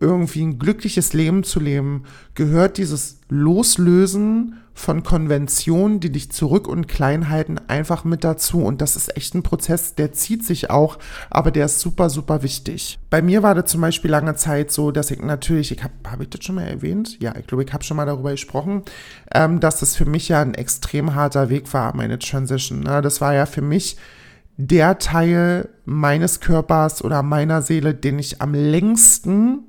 irgendwie 0.00 0.42
ein 0.42 0.58
glückliches 0.58 1.12
Leben 1.12 1.42
zu 1.42 1.60
leben, 1.60 2.04
gehört 2.34 2.78
dieses 2.78 3.20
Loslösen 3.28 4.56
von 4.76 5.02
Konventionen, 5.02 6.00
die 6.00 6.12
dich 6.12 6.30
zurück 6.30 6.68
und 6.68 6.86
klein 6.86 7.30
halten, 7.30 7.58
einfach 7.66 8.04
mit 8.04 8.24
dazu. 8.24 8.62
Und 8.62 8.82
das 8.82 8.94
ist 8.94 9.16
echt 9.16 9.34
ein 9.34 9.42
Prozess, 9.42 9.94
der 9.94 10.12
zieht 10.12 10.44
sich 10.44 10.68
auch, 10.68 10.98
aber 11.30 11.50
der 11.50 11.64
ist 11.64 11.80
super, 11.80 12.10
super 12.10 12.42
wichtig. 12.42 12.98
Bei 13.08 13.22
mir 13.22 13.42
war 13.42 13.54
das 13.54 13.70
zum 13.70 13.80
Beispiel 13.80 14.10
lange 14.10 14.36
Zeit 14.36 14.70
so, 14.70 14.90
dass 14.90 15.10
ich 15.10 15.22
natürlich, 15.22 15.72
ich 15.72 15.82
habe, 15.82 15.94
habe 16.06 16.24
ich 16.24 16.28
das 16.28 16.44
schon 16.44 16.56
mal 16.56 16.66
erwähnt? 16.66 17.18
Ja, 17.22 17.34
ich 17.38 17.46
glaube, 17.46 17.64
ich 17.64 17.72
habe 17.72 17.84
schon 17.84 17.96
mal 17.96 18.04
darüber 18.04 18.32
gesprochen, 18.32 18.82
ähm, 19.34 19.60
dass 19.60 19.80
das 19.80 19.96
für 19.96 20.04
mich 20.04 20.28
ja 20.28 20.42
ein 20.42 20.52
extrem 20.52 21.14
harter 21.14 21.48
Weg 21.48 21.72
war, 21.72 21.96
meine 21.96 22.18
Transition. 22.18 22.80
Ne? 22.80 23.00
Das 23.00 23.22
war 23.22 23.32
ja 23.32 23.46
für 23.46 23.62
mich 23.62 23.96
der 24.58 24.98
Teil 24.98 25.70
meines 25.86 26.40
Körpers 26.40 27.02
oder 27.02 27.22
meiner 27.22 27.62
Seele, 27.62 27.94
den 27.94 28.18
ich 28.18 28.42
am 28.42 28.52
längsten 28.52 29.64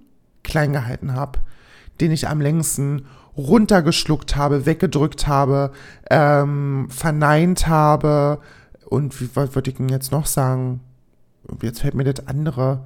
klein 0.47 0.73
gehalten 0.73 1.13
habe, 1.13 1.39
den 2.01 2.11
ich 2.11 2.27
am 2.27 2.41
längsten 2.41 3.05
runtergeschluckt 3.37 4.35
habe, 4.35 4.65
weggedrückt 4.65 5.27
habe, 5.27 5.71
ähm, 6.09 6.87
verneint 6.89 7.67
habe. 7.67 8.39
Und 8.85 9.21
wie, 9.21 9.35
würde 9.35 9.69
ich 9.69 9.77
denn 9.77 9.89
jetzt 9.89 10.11
noch 10.11 10.25
sagen? 10.25 10.79
Jetzt 11.61 11.81
fällt 11.81 11.93
mir 11.93 12.03
das 12.03 12.27
andere 12.27 12.85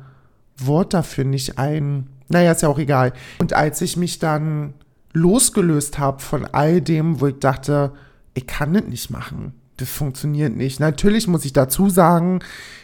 Wort 0.57 0.93
dafür 0.93 1.23
nicht 1.23 1.57
ein. 1.57 2.07
Naja, 2.27 2.51
ist 2.51 2.61
ja 2.61 2.69
auch 2.69 2.79
egal. 2.79 3.13
Und 3.39 3.53
als 3.53 3.81
ich 3.81 3.95
mich 3.95 4.19
dann 4.19 4.73
losgelöst 5.13 5.99
habe 5.99 6.19
von 6.19 6.45
all 6.45 6.81
dem, 6.81 7.21
wo 7.21 7.27
ich 7.27 7.39
dachte, 7.39 7.91
ich 8.33 8.47
kann 8.47 8.73
das 8.73 8.83
nicht 8.83 9.09
machen 9.09 9.60
das 9.81 9.89
funktioniert 9.89 10.55
nicht. 10.55 10.79
Natürlich 10.79 11.27
muss 11.27 11.45
ich 11.45 11.53
dazu 11.53 11.89
sagen, 11.89 12.39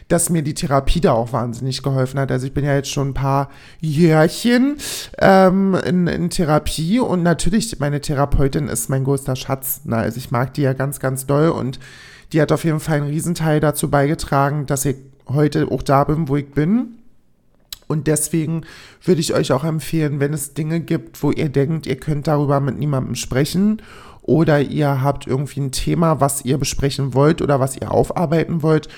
dass 0.08 0.30
mir 0.30 0.42
die 0.42 0.54
Therapie 0.54 1.02
da 1.02 1.12
auch 1.12 1.34
wahnsinnig 1.34 1.84
geholfen 1.84 2.20
hat. 2.20 2.32
Also 2.32 2.48
ich 2.48 2.54
bin 2.54 2.66
ja 2.66 2.76
jetzt 2.76 2.90
schon 2.90 3.10
ein 3.10 3.14
paar 3.14 3.50
Jährchen 3.80 4.78
ähm, 5.20 5.76
in, 5.86 6.08
in, 6.08 6.30
Therapie 6.30 7.00
und 7.00 7.24
natürlich, 7.24 7.80
meine 7.80 8.00
Therapeutin 8.00 8.68
ist 8.68 8.90
mein 8.90 9.04
größter 9.04 9.36
Schatz. 9.36 9.82
Na, 9.84 9.98
also 9.98 10.18
ich 10.18 10.32
mag 10.32 10.54
die 10.54 10.62
ja 10.62 10.74
ganz, 10.74 11.00
ganz 11.00 11.26
doll 11.26 11.50
und 11.50 11.80
die 12.34 12.42
hat 12.42 12.52
auf 12.52 12.64
jeden 12.64 12.80
Fall 12.80 12.98
einen 12.98 13.10
Riesenteil 13.10 13.60
dazu 13.60 13.90
beigetragen, 13.90 14.66
dass 14.66 14.86
ich 14.86 14.98
heute 15.28 15.70
auch 15.72 15.84
da 15.84 16.04
bin, 16.06 16.28
wo 16.28 16.38
ich 16.38 16.52
bin. 16.52 16.96
Und 17.88 18.08
deswegen 18.08 18.64
würde 19.04 19.22
ich 19.22 19.34
euch 19.34 19.54
auch 19.54 19.64
empfehlen, 19.64 20.20
wenn 20.20 20.34
es 20.34 20.54
Dinge 20.54 20.82
gibt, 20.82 21.24
wo 21.24 21.32
ihr 21.32 21.48
denkt, 21.48 21.86
ihr 21.86 21.96
könnt 21.96 22.28
darüber 22.28 22.60
mit 22.60 22.78
niemandem 22.78 23.16
sprechen 23.16 23.82
oder 24.28 24.62
ihr 24.62 25.02
habt 25.02 25.26
irgendwie 25.26 25.62
ein 25.62 25.72
Thema, 25.72 26.20
was 26.20 26.46
ihr 26.46 26.60
besprechen 26.60 27.16
wollt 27.16 27.42
oder 27.42 27.60
was 27.60 27.78
ihr 27.78 27.92
aufarbeiten 27.92 28.62
wollt, 28.62 28.90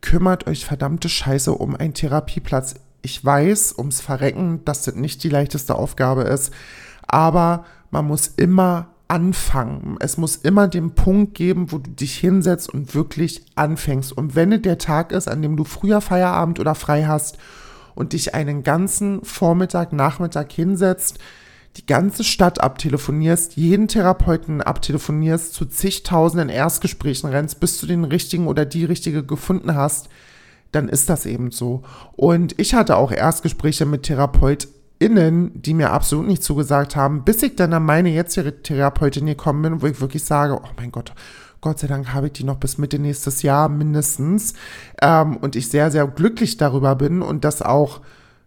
kümmert 0.00 0.46
euch 0.46 0.64
verdammte 0.64 1.08
Scheiße 1.08 1.52
um 1.52 1.74
einen 1.74 1.92
Therapieplatz. 1.92 2.76
Ich 3.02 3.22
weiß 3.22 3.74
ums 3.76 4.00
Verrecken, 4.00 4.64
dass 4.64 4.82
das 4.82 4.94
nicht 4.94 5.22
die 5.24 5.28
leichteste 5.28 5.74
Aufgabe 5.74 6.22
ist, 6.22 6.52
aber 7.06 7.64
man 7.90 8.06
muss 8.06 8.28
immer 8.28 8.88
anfangen. 9.08 9.96
Es 10.00 10.18
muss 10.18 10.36
immer 10.36 10.68
den 10.68 10.92
Punkt 10.92 11.34
geben, 11.34 11.72
wo 11.72 11.78
du 11.78 11.90
dich 11.90 12.16
hinsetzt 12.16 12.72
und 12.72 12.94
wirklich 12.94 13.44
anfängst. 13.56 14.12
Und 14.12 14.36
wenn 14.36 14.52
es 14.52 14.62
der 14.62 14.78
Tag 14.78 15.10
ist, 15.10 15.28
an 15.28 15.42
dem 15.42 15.56
du 15.56 15.64
früher 15.64 16.00
Feierabend 16.00 16.60
oder 16.60 16.74
frei 16.76 17.04
hast 17.04 17.38
und 17.96 18.12
dich 18.12 18.34
einen 18.34 18.62
ganzen 18.62 19.24
Vormittag, 19.24 19.92
Nachmittag 19.92 20.52
hinsetzt, 20.52 21.18
die 21.76 21.86
ganze 21.86 22.24
Stadt 22.24 22.60
abtelefonierst, 22.60 23.56
jeden 23.56 23.88
Therapeuten 23.88 24.62
abtelefonierst, 24.62 25.52
zu 25.52 25.66
zigtausenden 25.66 26.48
Erstgesprächen 26.48 27.28
rennst, 27.28 27.60
bis 27.60 27.80
du 27.80 27.86
den 27.86 28.04
richtigen 28.04 28.48
oder 28.48 28.64
die 28.64 28.84
richtige 28.84 29.24
gefunden 29.24 29.74
hast, 29.74 30.08
dann 30.72 30.88
ist 30.88 31.08
das 31.08 31.26
eben 31.26 31.50
so. 31.50 31.82
Und 32.16 32.58
ich 32.58 32.74
hatte 32.74 32.96
auch 32.96 33.12
Erstgespräche 33.12 33.84
mit 33.84 34.04
TherapeutInnen, 34.04 35.62
die 35.62 35.74
mir 35.74 35.92
absolut 35.92 36.26
nicht 36.26 36.42
zugesagt 36.42 36.96
haben, 36.96 37.24
bis 37.24 37.42
ich 37.42 37.56
dann 37.56 37.74
an 37.74 37.84
meine 37.84 38.10
jetzige 38.10 38.62
Therapeutin 38.62 39.26
gekommen 39.26 39.62
bin, 39.62 39.82
wo 39.82 39.86
ich 39.86 40.00
wirklich 40.00 40.24
sage, 40.24 40.58
oh 40.58 40.68
mein 40.76 40.92
Gott, 40.92 41.12
Gott 41.60 41.78
sei 41.78 41.88
Dank 41.88 42.12
habe 42.12 42.28
ich 42.28 42.32
die 42.34 42.44
noch 42.44 42.58
bis 42.58 42.78
Mitte 42.78 42.98
nächstes 42.98 43.42
Jahr 43.42 43.68
mindestens. 43.68 44.54
Ähm, 45.02 45.36
und 45.38 45.56
ich 45.56 45.68
sehr, 45.68 45.90
sehr 45.90 46.06
glücklich 46.06 46.56
darüber 46.56 46.94
bin 46.94 47.22
und 47.22 47.44
das 47.44 47.60
auch 47.60 48.00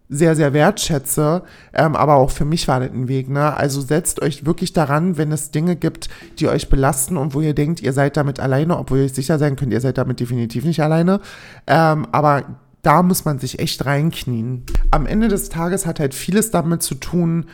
sehr, 0.10 0.36
sehr 0.36 0.54
wertschätze. 0.54 1.44
Ähm, 1.74 1.96
aber 1.96 2.16
auch 2.16 2.32
für 2.32 2.46
mich 2.46 2.68
war 2.68 2.80
das 2.80 2.90
ein 2.90 3.08
Weg. 3.08 3.30
Ne? 3.30 3.56
Also 3.56 3.80
setzt 3.80 4.22
euch 4.22 4.46
wirklich 4.46 4.74
daran, 4.74 5.18
wenn 5.18 5.32
es 5.32 5.52
Dinge 5.52 5.76
gibt, 5.76 6.10
die 6.40 6.48
euch 6.48 6.70
belasten 6.70 7.16
und 7.16 7.36
wo 7.36 7.42
ihr 7.42 7.54
denkt, 7.54 7.82
ihr 7.82 7.94
seid 7.94 8.18
damit 8.18 8.40
alleine, 8.40 8.78
obwohl 8.78 8.98
ihr 8.98 9.06
euch 9.06 9.14
sicher 9.14 9.38
sein 9.38 9.56
könnt, 9.56 9.72
ihr 9.72 9.82
seid 9.82 10.00
damit 10.00 10.20
definitiv 10.20 10.66
nicht 10.66 10.82
alleine. 10.82 11.22
Ähm, 11.68 12.08
aber 12.12 12.44
da 12.82 13.04
muss 13.04 13.24
man 13.26 13.40
sich 13.40 13.60
echt 13.60 13.86
reinknien. 13.86 14.64
Am 14.90 15.06
Ende 15.06 15.28
des 15.28 15.50
Tages 15.50 15.86
hat 15.86 16.00
halt 16.00 16.16
vieles 16.16 16.50
damit 16.50 16.82
zu 16.82 16.96
tun, 16.96 17.46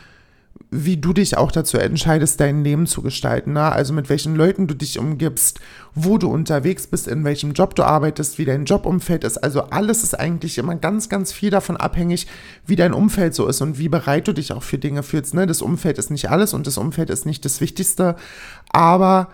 wie 0.70 0.96
du 0.96 1.12
dich 1.12 1.36
auch 1.36 1.52
dazu 1.52 1.78
entscheidest, 1.78 2.40
dein 2.40 2.64
Leben 2.64 2.86
zu 2.86 3.00
gestalten. 3.00 3.52
Ne? 3.52 3.70
Also 3.70 3.92
mit 3.92 4.08
welchen 4.08 4.34
Leuten 4.34 4.66
du 4.66 4.74
dich 4.74 4.98
umgibst, 4.98 5.60
wo 5.94 6.18
du 6.18 6.28
unterwegs 6.28 6.88
bist, 6.88 7.06
in 7.06 7.24
welchem 7.24 7.52
Job 7.52 7.76
du 7.76 7.84
arbeitest, 7.84 8.38
wie 8.38 8.44
dein 8.44 8.64
Jobumfeld 8.64 9.22
ist. 9.22 9.38
Also 9.38 9.62
alles 9.62 10.02
ist 10.02 10.18
eigentlich 10.18 10.58
immer 10.58 10.74
ganz, 10.74 11.08
ganz 11.08 11.32
viel 11.32 11.50
davon 11.50 11.76
abhängig, 11.76 12.26
wie 12.66 12.76
dein 12.76 12.94
Umfeld 12.94 13.34
so 13.34 13.46
ist 13.46 13.60
und 13.60 13.78
wie 13.78 13.88
bereit 13.88 14.26
du 14.26 14.32
dich 14.32 14.52
auch 14.52 14.64
für 14.64 14.78
Dinge 14.78 15.04
fühlst. 15.04 15.34
Ne? 15.34 15.46
Das 15.46 15.62
Umfeld 15.62 15.98
ist 15.98 16.10
nicht 16.10 16.30
alles 16.30 16.52
und 16.52 16.66
das 16.66 16.78
Umfeld 16.78 17.10
ist 17.10 17.26
nicht 17.26 17.44
das 17.44 17.60
Wichtigste, 17.60 18.16
aber 18.70 19.28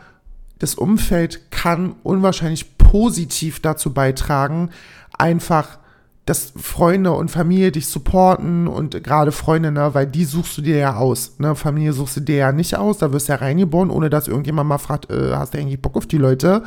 das 0.59 0.75
Umfeld 0.75 1.51
kann 1.51 1.97
unwahrscheinlich 2.03 2.77
positiv 2.77 3.61
dazu 3.61 3.93
beitragen, 3.93 4.71
einfach 5.19 5.79
dass 6.25 6.53
Freunde 6.57 7.13
und 7.13 7.31
Familie 7.33 7.73
dich 7.73 7.89
supporten 7.89 8.69
und 8.69 9.03
gerade 9.03 9.33
Freunde, 9.33 9.73
ne, 9.73 9.93
weil 9.93 10.07
die 10.07 10.25
suchst 10.25 10.57
du 10.57 10.63
dir 10.63 10.77
ja 10.77 10.97
aus. 10.97 11.39
Ne? 11.39 11.57
Familie 11.57 11.93
suchst 11.93 12.17
du 12.17 12.21
dir 12.21 12.37
ja 12.37 12.53
nicht 12.53 12.77
aus, 12.77 12.99
da 12.99 13.13
wirst 13.13 13.29
du 13.29 13.33
ja 13.33 13.39
reingeboren, 13.39 13.91
ohne 13.91 14.09
dass 14.09 14.29
irgendjemand 14.29 14.69
mal 14.69 14.79
fragt, 14.79 15.11
äh, 15.11 15.33
hast 15.35 15.55
du 15.55 15.59
eigentlich 15.59 15.83
Bock 15.83 15.97
auf 15.97 16.07
die 16.07 16.19
Leute? 16.19 16.63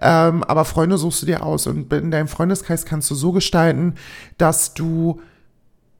Ähm, 0.00 0.44
aber 0.44 0.64
Freunde 0.64 0.98
suchst 0.98 1.22
du 1.22 1.26
dir 1.26 1.44
aus 1.44 1.66
und 1.66 1.92
in 1.92 2.12
deinem 2.12 2.28
Freundeskreis 2.28 2.84
kannst 2.84 3.10
du 3.10 3.16
so 3.16 3.32
gestalten, 3.32 3.94
dass 4.38 4.74
du 4.74 5.20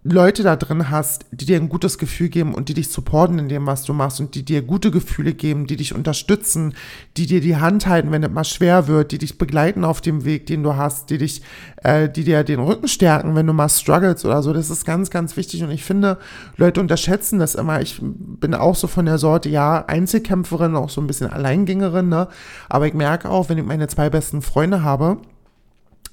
Leute 0.04 0.42
da 0.42 0.56
drin 0.56 0.90
hast, 0.90 1.26
die 1.30 1.46
dir 1.46 1.56
ein 1.56 1.68
gutes 1.68 1.96
Gefühl 1.96 2.28
geben 2.28 2.54
und 2.54 2.68
die 2.68 2.74
dich 2.74 2.88
supporten 2.88 3.38
in 3.38 3.48
dem, 3.48 3.66
was 3.66 3.84
du 3.84 3.92
machst 3.92 4.18
und 4.18 4.34
die 4.34 4.44
dir 4.44 4.60
gute 4.60 4.90
Gefühle 4.90 5.32
geben, 5.32 5.68
die 5.68 5.76
dich 5.76 5.94
unterstützen, 5.94 6.74
die 7.16 7.26
dir 7.26 7.40
die 7.40 7.56
Hand 7.56 7.86
halten, 7.86 8.10
wenn 8.10 8.24
es 8.24 8.30
mal 8.30 8.42
schwer 8.42 8.88
wird, 8.88 9.12
die 9.12 9.18
dich 9.18 9.38
begleiten 9.38 9.84
auf 9.84 10.00
dem 10.00 10.24
Weg, 10.24 10.46
den 10.46 10.64
du 10.64 10.74
hast, 10.74 11.10
die 11.10 11.18
dich, 11.18 11.42
äh, 11.84 12.08
die 12.08 12.24
dir 12.24 12.42
den 12.42 12.58
Rücken 12.58 12.88
stärken, 12.88 13.36
wenn 13.36 13.46
du 13.46 13.52
mal 13.52 13.68
struggles 13.68 14.24
oder 14.24 14.42
so. 14.42 14.52
Das 14.52 14.70
ist 14.70 14.84
ganz, 14.84 15.08
ganz 15.10 15.36
wichtig 15.36 15.62
und 15.62 15.70
ich 15.70 15.84
finde, 15.84 16.18
Leute 16.56 16.80
unterschätzen 16.80 17.38
das 17.38 17.54
immer. 17.54 17.80
Ich 17.80 18.00
bin 18.02 18.54
auch 18.54 18.74
so 18.74 18.88
von 18.88 19.06
der 19.06 19.18
Sorte, 19.18 19.50
ja, 19.50 19.84
Einzelkämpferin, 19.86 20.74
auch 20.74 20.90
so 20.90 21.00
ein 21.00 21.06
bisschen 21.06 21.30
Alleingängerin, 21.30 22.08
ne? 22.08 22.26
Aber 22.68 22.88
ich 22.88 22.94
merke 22.94 23.30
auch, 23.30 23.48
wenn 23.48 23.58
ich 23.58 23.64
meine 23.64 23.86
zwei 23.86 24.10
besten 24.10 24.42
Freunde 24.42 24.82
habe, 24.82 25.18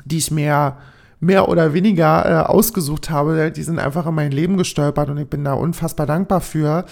die 0.05 0.19
ich 0.19 0.29
mehr 0.29 0.77
mehr 1.19 1.49
oder 1.49 1.73
weniger 1.73 2.25
äh, 2.25 2.47
ausgesucht 2.47 3.09
habe, 3.09 3.51
die 3.51 3.63
sind 3.63 3.79
einfach 3.79 4.05
in 4.07 4.15
mein 4.15 4.31
Leben 4.31 4.57
gestolpert 4.57 5.09
und 5.09 5.17
ich 5.17 5.27
bin 5.27 5.43
da 5.43 5.53
unfassbar 5.53 6.05
dankbar 6.05 6.41
für. 6.41 6.85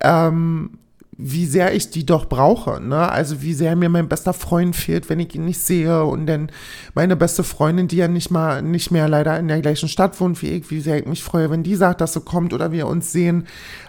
Ähm, 0.00 0.78
wie 1.18 1.46
sehr 1.46 1.74
ich 1.74 1.90
die 1.90 2.04
doch 2.04 2.26
brauche, 2.26 2.80
ne? 2.80 3.10
Also 3.10 3.40
wie 3.40 3.54
sehr 3.54 3.74
mir 3.74 3.88
mein 3.88 4.08
bester 4.08 4.34
Freund 4.34 4.76
fehlt, 4.76 5.08
wenn 5.08 5.18
ich 5.18 5.34
ihn 5.34 5.46
nicht 5.46 5.60
sehe 5.60 6.04
und 6.04 6.26
dann 6.26 6.50
meine 6.94 7.16
beste 7.16 7.42
Freundin, 7.42 7.88
die 7.88 7.96
ja 7.96 8.08
nicht 8.08 8.30
mal 8.30 8.60
nicht 8.60 8.90
mehr 8.90 9.08
leider 9.08 9.38
in 9.38 9.48
der 9.48 9.62
gleichen 9.62 9.88
Stadt 9.88 10.20
wohnt 10.20 10.42
wie 10.42 10.50
ich, 10.50 10.70
wie 10.70 10.80
sehr 10.80 10.98
ich 10.98 11.06
mich 11.06 11.22
freue, 11.22 11.50
wenn 11.50 11.62
die 11.62 11.74
sagt, 11.74 12.02
dass 12.02 12.12
sie 12.12 12.20
kommt 12.20 12.52
oder 12.52 12.70
wir 12.70 12.86
uns 12.86 13.12
sehen. 13.12 13.46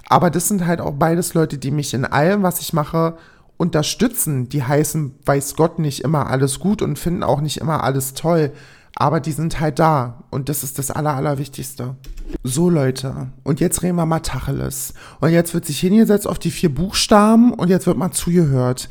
Aber 0.07 0.29
das 0.29 0.47
sind 0.47 0.65
halt 0.65 0.79
auch 0.79 0.93
beides 0.93 1.33
Leute, 1.33 1.57
die 1.57 1.71
mich 1.71 1.93
in 1.93 2.05
allem, 2.05 2.43
was 2.43 2.61
ich 2.61 2.71
mache, 2.71 3.17
unterstützen. 3.57 4.47
Die 4.47 4.63
heißen, 4.63 5.15
weiß 5.25 5.55
Gott, 5.57 5.79
nicht 5.79 6.05
immer 6.05 6.27
alles 6.27 6.59
gut 6.59 6.81
und 6.81 6.97
finden 6.97 7.23
auch 7.23 7.41
nicht 7.41 7.57
immer 7.57 7.83
alles 7.83 8.13
toll 8.13 8.53
aber 8.99 9.19
die 9.19 9.31
sind 9.31 9.59
halt 9.59 9.77
da 9.77 10.23
und 10.31 10.49
das 10.49 10.63
ist 10.63 10.79
das 10.79 10.89
Aller, 10.89 11.13
Allerwichtigste. 11.13 11.95
So 12.43 12.69
Leute, 12.69 13.27
und 13.43 13.59
jetzt 13.59 13.83
reden 13.83 13.95
wir 13.95 14.07
mal 14.07 14.21
Tacheles. 14.21 14.95
Und 15.19 15.29
jetzt 15.29 15.53
wird 15.53 15.65
sich 15.65 15.79
hingesetzt 15.79 16.27
auf 16.27 16.39
die 16.39 16.49
vier 16.49 16.73
Buchstaben 16.73 17.53
und 17.53 17.69
jetzt 17.69 17.85
wird 17.85 17.97
mal 17.97 18.11
zugehört. 18.11 18.89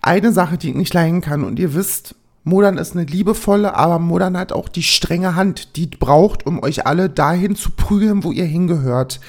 eine 0.00 0.32
Sache, 0.32 0.58
die 0.58 0.70
ich 0.70 0.76
nicht 0.76 0.94
leiden 0.94 1.20
kann 1.20 1.42
und 1.42 1.58
ihr 1.58 1.74
wisst, 1.74 2.14
Modern 2.44 2.78
ist 2.78 2.94
eine 2.94 3.04
liebevolle, 3.04 3.74
aber 3.74 3.98
Modern 3.98 4.38
hat 4.38 4.52
auch 4.52 4.68
die 4.68 4.84
strenge 4.84 5.34
Hand, 5.34 5.76
die 5.76 5.86
braucht, 5.88 6.46
um 6.46 6.62
euch 6.62 6.86
alle 6.86 7.10
dahin 7.10 7.56
zu 7.56 7.70
prügeln, 7.70 8.22
wo 8.22 8.30
ihr 8.30 8.44
hingehört. 8.44 9.20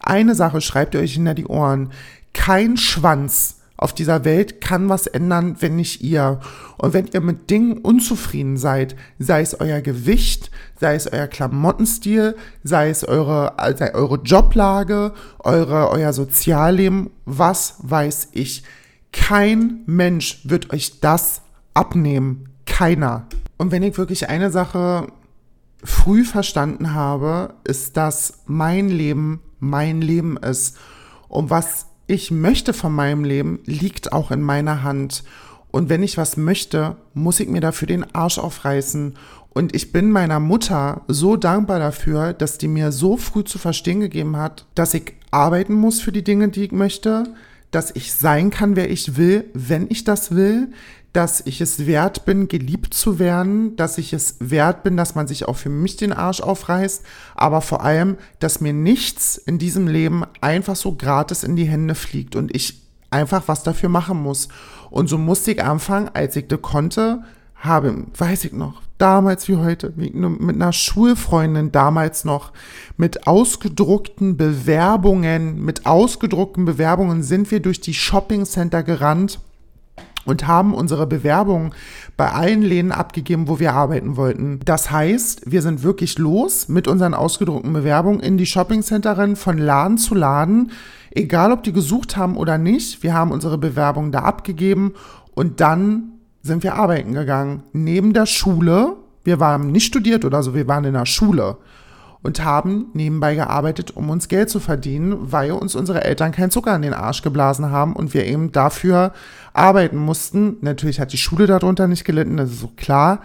Eine 0.00 0.34
Sache 0.34 0.60
schreibt 0.60 0.94
ihr 0.94 1.00
euch 1.00 1.14
hinter 1.14 1.34
die 1.34 1.46
Ohren. 1.46 1.90
Kein 2.34 2.76
Schwanz 2.76 3.59
auf 3.80 3.94
dieser 3.94 4.26
Welt 4.26 4.60
kann 4.60 4.90
was 4.90 5.06
ändern, 5.06 5.56
wenn 5.60 5.76
nicht 5.76 6.02
ihr. 6.02 6.40
Und 6.76 6.92
wenn 6.92 7.06
ihr 7.06 7.22
mit 7.22 7.48
Dingen 7.48 7.78
unzufrieden 7.78 8.58
seid, 8.58 8.94
sei 9.18 9.40
es 9.40 9.58
euer 9.58 9.80
Gewicht, 9.80 10.50
sei 10.78 10.96
es 10.96 11.10
euer 11.10 11.26
Klamottenstil, 11.26 12.36
sei 12.62 12.90
es 12.90 13.04
eure, 13.04 13.54
sei 13.78 13.94
eure 13.94 14.20
Joblage, 14.22 15.14
eure, 15.38 15.88
euer 15.88 16.12
Sozialleben, 16.12 17.08
was 17.24 17.76
weiß 17.78 18.28
ich. 18.32 18.64
Kein 19.12 19.80
Mensch 19.86 20.42
wird 20.44 20.74
euch 20.74 21.00
das 21.00 21.40
abnehmen. 21.72 22.50
Keiner. 22.66 23.28
Und 23.56 23.72
wenn 23.72 23.82
ich 23.82 23.96
wirklich 23.96 24.28
eine 24.28 24.50
Sache 24.50 25.06
früh 25.82 26.24
verstanden 26.24 26.92
habe, 26.92 27.54
ist, 27.64 27.96
dass 27.96 28.40
mein 28.44 28.90
Leben 28.90 29.40
mein 29.58 30.02
Leben 30.02 30.36
ist. 30.36 30.76
Und 31.28 31.48
was 31.48 31.86
ich 32.10 32.32
möchte 32.32 32.72
von 32.72 32.92
meinem 32.92 33.22
Leben, 33.22 33.60
liegt 33.66 34.12
auch 34.12 34.32
in 34.32 34.42
meiner 34.42 34.82
Hand. 34.82 35.22
Und 35.70 35.88
wenn 35.88 36.02
ich 36.02 36.16
was 36.16 36.36
möchte, 36.36 36.96
muss 37.14 37.38
ich 37.38 37.48
mir 37.48 37.60
dafür 37.60 37.86
den 37.86 38.14
Arsch 38.16 38.38
aufreißen. 38.38 39.14
Und 39.50 39.76
ich 39.76 39.92
bin 39.92 40.10
meiner 40.10 40.40
Mutter 40.40 41.02
so 41.06 41.36
dankbar 41.36 41.78
dafür, 41.78 42.32
dass 42.32 42.58
die 42.58 42.66
mir 42.66 42.90
so 42.90 43.16
früh 43.16 43.44
zu 43.44 43.58
verstehen 43.58 44.00
gegeben 44.00 44.36
hat, 44.36 44.66
dass 44.74 44.92
ich 44.92 45.14
arbeiten 45.30 45.74
muss 45.74 46.00
für 46.00 46.10
die 46.10 46.24
Dinge, 46.24 46.48
die 46.48 46.64
ich 46.64 46.72
möchte, 46.72 47.32
dass 47.70 47.94
ich 47.94 48.12
sein 48.12 48.50
kann, 48.50 48.74
wer 48.74 48.90
ich 48.90 49.16
will, 49.16 49.44
wenn 49.54 49.86
ich 49.88 50.02
das 50.02 50.34
will, 50.34 50.72
dass 51.12 51.44
ich 51.44 51.60
es 51.60 51.86
wert 51.86 52.24
bin, 52.24 52.46
geliebt 52.48 52.94
zu 52.94 53.18
werden, 53.18 53.74
dass 53.76 53.98
ich 53.98 54.12
es 54.12 54.36
wert 54.38 54.84
bin, 54.84 54.96
dass 54.96 55.14
man 55.14 55.26
sich 55.26 55.48
auch 55.48 55.56
für 55.56 55.68
mich 55.68 55.96
den 55.96 56.12
Arsch 56.12 56.40
aufreißt, 56.40 57.02
aber 57.34 57.60
vor 57.60 57.82
allem, 57.82 58.16
dass 58.38 58.60
mir 58.60 58.72
nichts 58.72 59.36
in 59.36 59.58
diesem 59.58 59.88
Leben 59.88 60.24
einfach 60.40 60.76
so 60.76 60.94
gratis 60.94 61.42
in 61.42 61.56
die 61.56 61.64
Hände 61.64 61.94
fliegt 61.94 62.36
und 62.36 62.54
ich 62.54 62.82
einfach 63.10 63.48
was 63.48 63.64
dafür 63.64 63.88
machen 63.88 64.22
muss. 64.22 64.48
Und 64.90 65.08
so 65.08 65.18
musste 65.18 65.52
ich 65.52 65.64
anfangen, 65.64 66.10
als 66.12 66.36
ich 66.36 66.46
das 66.46 66.62
konnte, 66.62 67.22
habe, 67.56 68.04
weiß 68.16 68.44
ich 68.44 68.52
noch, 68.52 68.80
damals 68.98 69.48
wie 69.48 69.56
heute, 69.56 69.92
mit 69.96 70.14
einer 70.14 70.72
Schulfreundin 70.72 71.72
damals 71.72 72.24
noch, 72.24 72.52
mit 72.96 73.26
ausgedruckten 73.26 74.36
Bewerbungen, 74.36 75.62
mit 75.62 75.86
ausgedruckten 75.86 76.64
Bewerbungen 76.64 77.22
sind 77.22 77.50
wir 77.50 77.60
durch 77.60 77.80
die 77.80 77.94
Shopping 77.94 78.44
Center 78.44 78.82
gerannt 78.82 79.40
und 80.24 80.46
haben 80.46 80.74
unsere 80.74 81.06
Bewerbung 81.06 81.74
bei 82.16 82.30
allen 82.30 82.62
Läden 82.62 82.92
abgegeben, 82.92 83.48
wo 83.48 83.58
wir 83.58 83.72
arbeiten 83.72 84.16
wollten. 84.16 84.60
Das 84.64 84.90
heißt, 84.90 85.50
wir 85.50 85.62
sind 85.62 85.82
wirklich 85.82 86.18
los 86.18 86.68
mit 86.68 86.88
unseren 86.88 87.14
ausgedruckten 87.14 87.72
Bewerbungen 87.72 88.20
in 88.20 88.36
die 88.36 88.46
Shoppingcenterin 88.46 89.36
von 89.36 89.58
Laden 89.58 89.98
zu 89.98 90.14
Laden, 90.14 90.72
egal 91.10 91.52
ob 91.52 91.62
die 91.62 91.72
gesucht 91.72 92.16
haben 92.16 92.36
oder 92.36 92.58
nicht. 92.58 93.02
Wir 93.02 93.14
haben 93.14 93.32
unsere 93.32 93.58
Bewerbung 93.58 94.12
da 94.12 94.20
abgegeben 94.20 94.94
und 95.34 95.60
dann 95.60 96.12
sind 96.42 96.62
wir 96.62 96.74
arbeiten 96.74 97.12
gegangen. 97.12 97.62
Neben 97.72 98.12
der 98.12 98.26
Schule. 98.26 98.96
Wir 99.22 99.38
waren 99.38 99.70
nicht 99.70 99.84
studiert 99.84 100.24
oder 100.24 100.42
so, 100.42 100.54
wir 100.54 100.66
waren 100.66 100.84
in 100.84 100.94
der 100.94 101.04
Schule 101.04 101.58
und 102.22 102.44
haben 102.44 102.86
nebenbei 102.92 103.34
gearbeitet, 103.34 103.96
um 103.96 104.10
uns 104.10 104.28
Geld 104.28 104.50
zu 104.50 104.60
verdienen, 104.60 105.32
weil 105.32 105.52
uns 105.52 105.74
unsere 105.74 106.04
Eltern 106.04 106.32
keinen 106.32 106.50
Zucker 106.50 106.76
in 106.76 106.82
den 106.82 106.92
Arsch 106.92 107.22
geblasen 107.22 107.70
haben 107.70 107.94
und 107.94 108.12
wir 108.12 108.26
eben 108.26 108.52
dafür 108.52 109.12
arbeiten 109.54 109.96
mussten. 109.96 110.56
Natürlich 110.60 111.00
hat 111.00 111.12
die 111.12 111.18
Schule 111.18 111.46
darunter 111.46 111.88
nicht 111.88 112.04
gelitten, 112.04 112.36
das 112.36 112.50
ist 112.50 112.60
so 112.60 112.70
klar, 112.76 113.20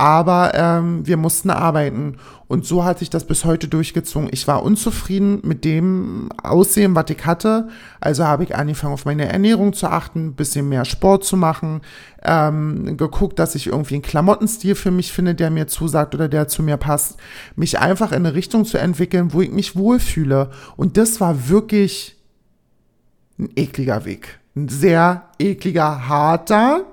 aber 0.00 0.52
ähm, 0.54 1.06
wir 1.06 1.18
mussten 1.18 1.50
arbeiten. 1.50 2.16
Und 2.48 2.64
so 2.64 2.84
hat 2.84 3.00
sich 3.00 3.10
das 3.10 3.26
bis 3.26 3.44
heute 3.44 3.68
durchgezogen. 3.68 4.30
Ich 4.32 4.48
war 4.48 4.62
unzufrieden 4.62 5.40
mit 5.42 5.62
dem 5.66 6.30
Aussehen, 6.42 6.94
was 6.94 7.10
ich 7.10 7.26
hatte. 7.26 7.68
Also 8.00 8.24
habe 8.24 8.44
ich 8.44 8.56
angefangen, 8.56 8.94
auf 8.94 9.04
meine 9.04 9.30
Ernährung 9.30 9.74
zu 9.74 9.88
achten, 9.88 10.28
ein 10.28 10.34
bisschen 10.36 10.70
mehr 10.70 10.86
Sport 10.86 11.24
zu 11.24 11.36
machen, 11.36 11.82
ähm, 12.24 12.96
geguckt, 12.96 13.38
dass 13.38 13.54
ich 13.54 13.66
irgendwie 13.66 13.96
einen 13.96 14.02
Klamottenstil 14.02 14.74
für 14.74 14.90
mich 14.90 15.12
finde, 15.12 15.34
der 15.34 15.50
mir 15.50 15.66
zusagt 15.66 16.14
oder 16.14 16.28
der 16.28 16.48
zu 16.48 16.62
mir 16.62 16.78
passt. 16.78 17.18
Mich 17.54 17.78
einfach 17.78 18.10
in 18.12 18.24
eine 18.24 18.32
Richtung 18.32 18.64
zu 18.64 18.78
entwickeln, 18.78 19.34
wo 19.34 19.42
ich 19.42 19.50
mich 19.50 19.76
wohlfühle. 19.76 20.50
Und 20.78 20.96
das 20.96 21.20
war 21.20 21.50
wirklich 21.50 22.16
ein 23.38 23.50
ekliger 23.54 24.06
Weg. 24.06 24.38
Ein 24.56 24.70
sehr 24.70 25.24
ekliger, 25.38 26.08
harter, 26.08 26.86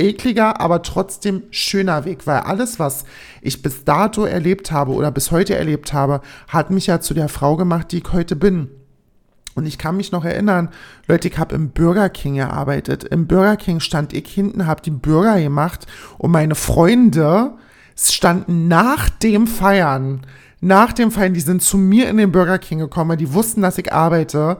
ekliger, 0.00 0.60
aber 0.60 0.82
trotzdem 0.82 1.42
schöner 1.50 2.04
Weg, 2.04 2.26
weil 2.26 2.40
alles, 2.40 2.78
was 2.78 3.04
ich 3.42 3.62
bis 3.62 3.84
dato 3.84 4.24
erlebt 4.24 4.72
habe 4.72 4.92
oder 4.92 5.10
bis 5.10 5.30
heute 5.30 5.56
erlebt 5.56 5.92
habe, 5.92 6.20
hat 6.48 6.70
mich 6.70 6.86
ja 6.86 7.00
zu 7.00 7.14
der 7.14 7.28
Frau 7.28 7.56
gemacht, 7.56 7.92
die 7.92 7.98
ich 7.98 8.12
heute 8.12 8.36
bin. 8.36 8.68
Und 9.54 9.66
ich 9.66 9.78
kann 9.78 9.96
mich 9.96 10.12
noch 10.12 10.24
erinnern, 10.24 10.70
Leute, 11.06 11.28
ich 11.28 11.38
habe 11.38 11.54
im 11.54 11.70
Burger 11.70 12.08
King 12.08 12.36
gearbeitet. 12.36 13.04
Im 13.04 13.26
Burger 13.26 13.56
King 13.56 13.80
stand 13.80 14.12
ich 14.12 14.28
hinten, 14.28 14.66
habe 14.66 14.82
die 14.82 14.90
Burger 14.90 15.40
gemacht 15.40 15.86
und 16.18 16.30
meine 16.30 16.54
Freunde 16.54 17.52
standen 17.96 18.68
nach 18.68 19.10
dem 19.10 19.46
Feiern, 19.46 20.22
nach 20.60 20.92
dem 20.92 21.10
Feiern, 21.10 21.34
die 21.34 21.40
sind 21.40 21.62
zu 21.62 21.78
mir 21.78 22.08
in 22.08 22.16
den 22.16 22.32
Burger 22.32 22.58
King 22.58 22.78
gekommen, 22.78 23.18
die 23.18 23.32
wussten, 23.32 23.62
dass 23.62 23.78
ich 23.78 23.92
arbeite 23.92 24.58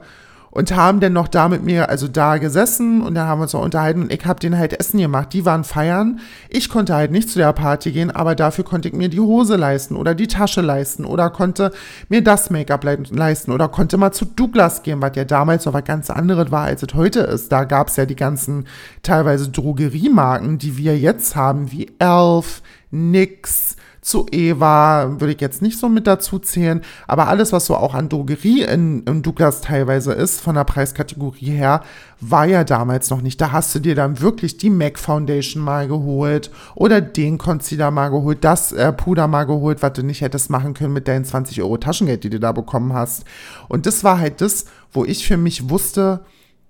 und 0.51 0.75
haben 0.75 0.99
dann 0.99 1.13
noch 1.13 1.29
da 1.29 1.47
mit 1.47 1.63
mir, 1.63 1.89
also 1.89 2.07
da 2.07 2.37
gesessen 2.37 3.01
und 3.01 3.15
dann 3.15 3.27
haben 3.27 3.39
wir 3.39 3.43
uns 3.43 3.53
noch 3.53 3.63
unterhalten 3.63 4.03
und 4.03 4.13
ich 4.13 4.25
habe 4.25 4.39
denen 4.39 4.57
halt 4.57 4.77
Essen 4.79 4.99
gemacht. 4.99 5.33
Die 5.33 5.45
waren 5.45 5.63
feiern. 5.63 6.19
Ich 6.49 6.69
konnte 6.69 6.93
halt 6.93 7.11
nicht 7.11 7.29
zu 7.29 7.39
der 7.39 7.53
Party 7.53 7.91
gehen, 7.91 8.11
aber 8.11 8.35
dafür 8.35 8.65
konnte 8.65 8.89
ich 8.89 8.93
mir 8.93 9.09
die 9.09 9.21
Hose 9.21 9.55
leisten 9.55 9.95
oder 9.95 10.13
die 10.13 10.27
Tasche 10.27 10.61
leisten 10.61 11.05
oder 11.05 11.29
konnte 11.29 11.71
mir 12.09 12.21
das 12.21 12.49
Make-up 12.49 12.83
leisten 12.83 13.51
oder 13.51 13.69
konnte 13.69 13.97
mal 13.97 14.11
zu 14.11 14.25
Douglas 14.25 14.83
gehen, 14.83 15.01
was 15.01 15.15
ja 15.15 15.23
damals 15.23 15.65
noch 15.65 15.73
was 15.73 15.85
ganz 15.85 16.09
anderes 16.09 16.51
war, 16.51 16.65
als 16.65 16.83
es 16.83 16.93
heute 16.93 17.21
ist. 17.21 17.51
Da 17.51 17.63
gab 17.63 17.87
es 17.87 17.95
ja 17.95 18.05
die 18.05 18.15
ganzen 18.15 18.67
teilweise 19.03 19.49
Drogeriemarken, 19.49 20.57
die 20.57 20.77
wir 20.77 20.97
jetzt 20.97 21.35
haben, 21.35 21.71
wie 21.71 21.89
Elf, 21.99 22.61
Nix, 22.91 23.77
zu 24.01 24.25
Eva 24.31 25.19
würde 25.19 25.33
ich 25.33 25.41
jetzt 25.41 25.61
nicht 25.61 25.77
so 25.77 25.87
mit 25.87 26.07
dazu 26.07 26.39
zählen, 26.39 26.81
aber 27.07 27.27
alles, 27.27 27.53
was 27.53 27.67
so 27.67 27.75
auch 27.75 27.93
an 27.93 28.09
Drogerie 28.09 28.63
in, 28.63 29.03
in 29.03 29.21
Douglas 29.21 29.61
teilweise 29.61 30.13
ist, 30.13 30.41
von 30.41 30.55
der 30.55 30.63
Preiskategorie 30.63 31.51
her, 31.51 31.81
war 32.19 32.45
ja 32.45 32.63
damals 32.63 33.11
noch 33.11 33.21
nicht. 33.21 33.39
Da 33.39 33.51
hast 33.51 33.73
du 33.75 33.79
dir 33.79 33.93
dann 33.93 34.19
wirklich 34.19 34.57
die 34.57 34.71
MAC 34.71 34.97
Foundation 34.97 35.63
mal 35.63 35.87
geholt 35.87 36.49
oder 36.73 36.99
den 36.99 37.37
Concealer 37.37 37.91
mal 37.91 38.09
geholt, 38.09 38.43
das 38.43 38.71
äh, 38.71 38.91
Puder 38.91 39.27
mal 39.27 39.43
geholt, 39.43 39.83
was 39.83 39.93
du 39.93 40.03
nicht 40.03 40.21
hättest 40.21 40.49
machen 40.49 40.73
können 40.73 40.93
mit 40.93 41.07
deinen 41.07 41.25
20 41.25 41.61
Euro 41.61 41.77
Taschengeld, 41.77 42.23
die 42.23 42.31
du 42.31 42.39
da 42.39 42.51
bekommen 42.51 42.93
hast. 42.93 43.23
Und 43.67 43.85
das 43.85 44.03
war 44.03 44.19
halt 44.19 44.41
das, 44.41 44.65
wo 44.91 45.05
ich 45.05 45.27
für 45.27 45.37
mich 45.37 45.69
wusste, 45.69 46.21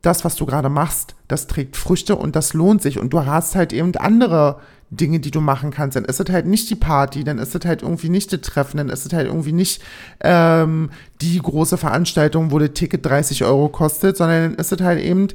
das, 0.02 0.26
was 0.26 0.36
du 0.36 0.46
gerade 0.46 0.70
machst, 0.70 1.16
das 1.28 1.48
trägt 1.48 1.78
Früchte 1.78 2.16
und 2.16 2.36
das 2.36 2.54
lohnt 2.54 2.82
sich. 2.82 3.00
Und 3.00 3.14
du 3.14 3.26
hast 3.26 3.56
halt 3.56 3.72
eben 3.72 3.96
andere 3.96 4.60
Dinge, 4.92 5.22
die 5.22 5.32
du 5.32 5.40
machen 5.40 5.72
kannst. 5.72 5.96
Dann 5.96 6.06
ist 6.06 6.20
es 6.20 6.30
halt 6.30 6.46
nicht 6.46 6.70
die 6.70 6.76
Party, 6.76 7.24
dann 7.24 7.40
ist 7.40 7.56
es 7.56 7.66
halt 7.66 7.82
irgendwie 7.82 8.10
nicht 8.10 8.32
das 8.34 8.42
Treffen, 8.42 8.78
dann 8.78 8.90
ist 8.90 9.06
es 9.06 9.14
halt 9.14 9.28
irgendwie 9.28 9.54
nicht 9.54 9.82
ähm, 10.20 10.90
die 11.22 11.40
große 11.40 11.78
Veranstaltung, 11.78 12.52
wo 12.52 12.60
das 12.60 12.72
Ticket 12.74 13.06
30 13.06 13.46
Euro 13.46 13.70
kostet, 13.70 14.18
sondern 14.18 14.52
dann 14.52 14.56
ist 14.56 14.72
es 14.72 14.82
halt 14.82 15.02
eben 15.02 15.30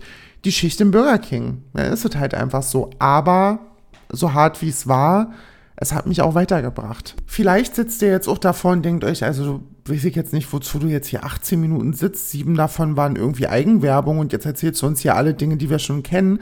die 0.45 0.53
Schicht 0.53 0.81
im 0.81 0.91
Burger 0.91 1.19
King. 1.19 1.63
Dann 1.73 1.91
ist 1.91 2.05
es 2.05 2.15
halt 2.17 2.35
einfach 2.35 2.63
so. 2.63 2.91
Aber 2.99 3.61
so 4.13 4.35
hart 4.35 4.61
wie 4.61 4.69
es 4.69 4.87
war, 4.87 5.33
es 5.77 5.93
hat 5.93 6.07
mich 6.07 6.21
auch 6.21 6.35
weitergebracht. 6.35 7.17
Vielleicht 7.27 7.75
sitzt 7.75 8.03
ihr 8.03 8.09
jetzt 8.09 8.29
auch 8.29 8.39
davor 8.39 8.73
und 8.73 8.85
denkt 8.85 9.05
euch, 9.05 9.25
also 9.25 9.63
weiß 9.87 10.05
ich 10.05 10.17
jetzt 10.17 10.33
nicht, 10.33 10.53
wozu 10.53 10.79
du 10.79 10.87
jetzt 10.87 11.09
hier 11.09 11.25
18 11.25 11.61
Minuten 11.61 11.95
sitzt. 11.95 12.31
Sieben 12.31 12.57
davon 12.57 12.97
waren 12.97 13.17
irgendwie 13.17 13.47
Eigenwerbung 13.47 14.19
und 14.19 14.33
jetzt 14.33 14.47
erzählst 14.47 14.83
du 14.83 14.87
uns 14.87 15.01
hier 15.01 15.17
alle 15.17 15.33
Dinge, 15.35 15.57
die 15.57 15.71
wir 15.71 15.79
schon 15.79 16.03
kennen. 16.03 16.41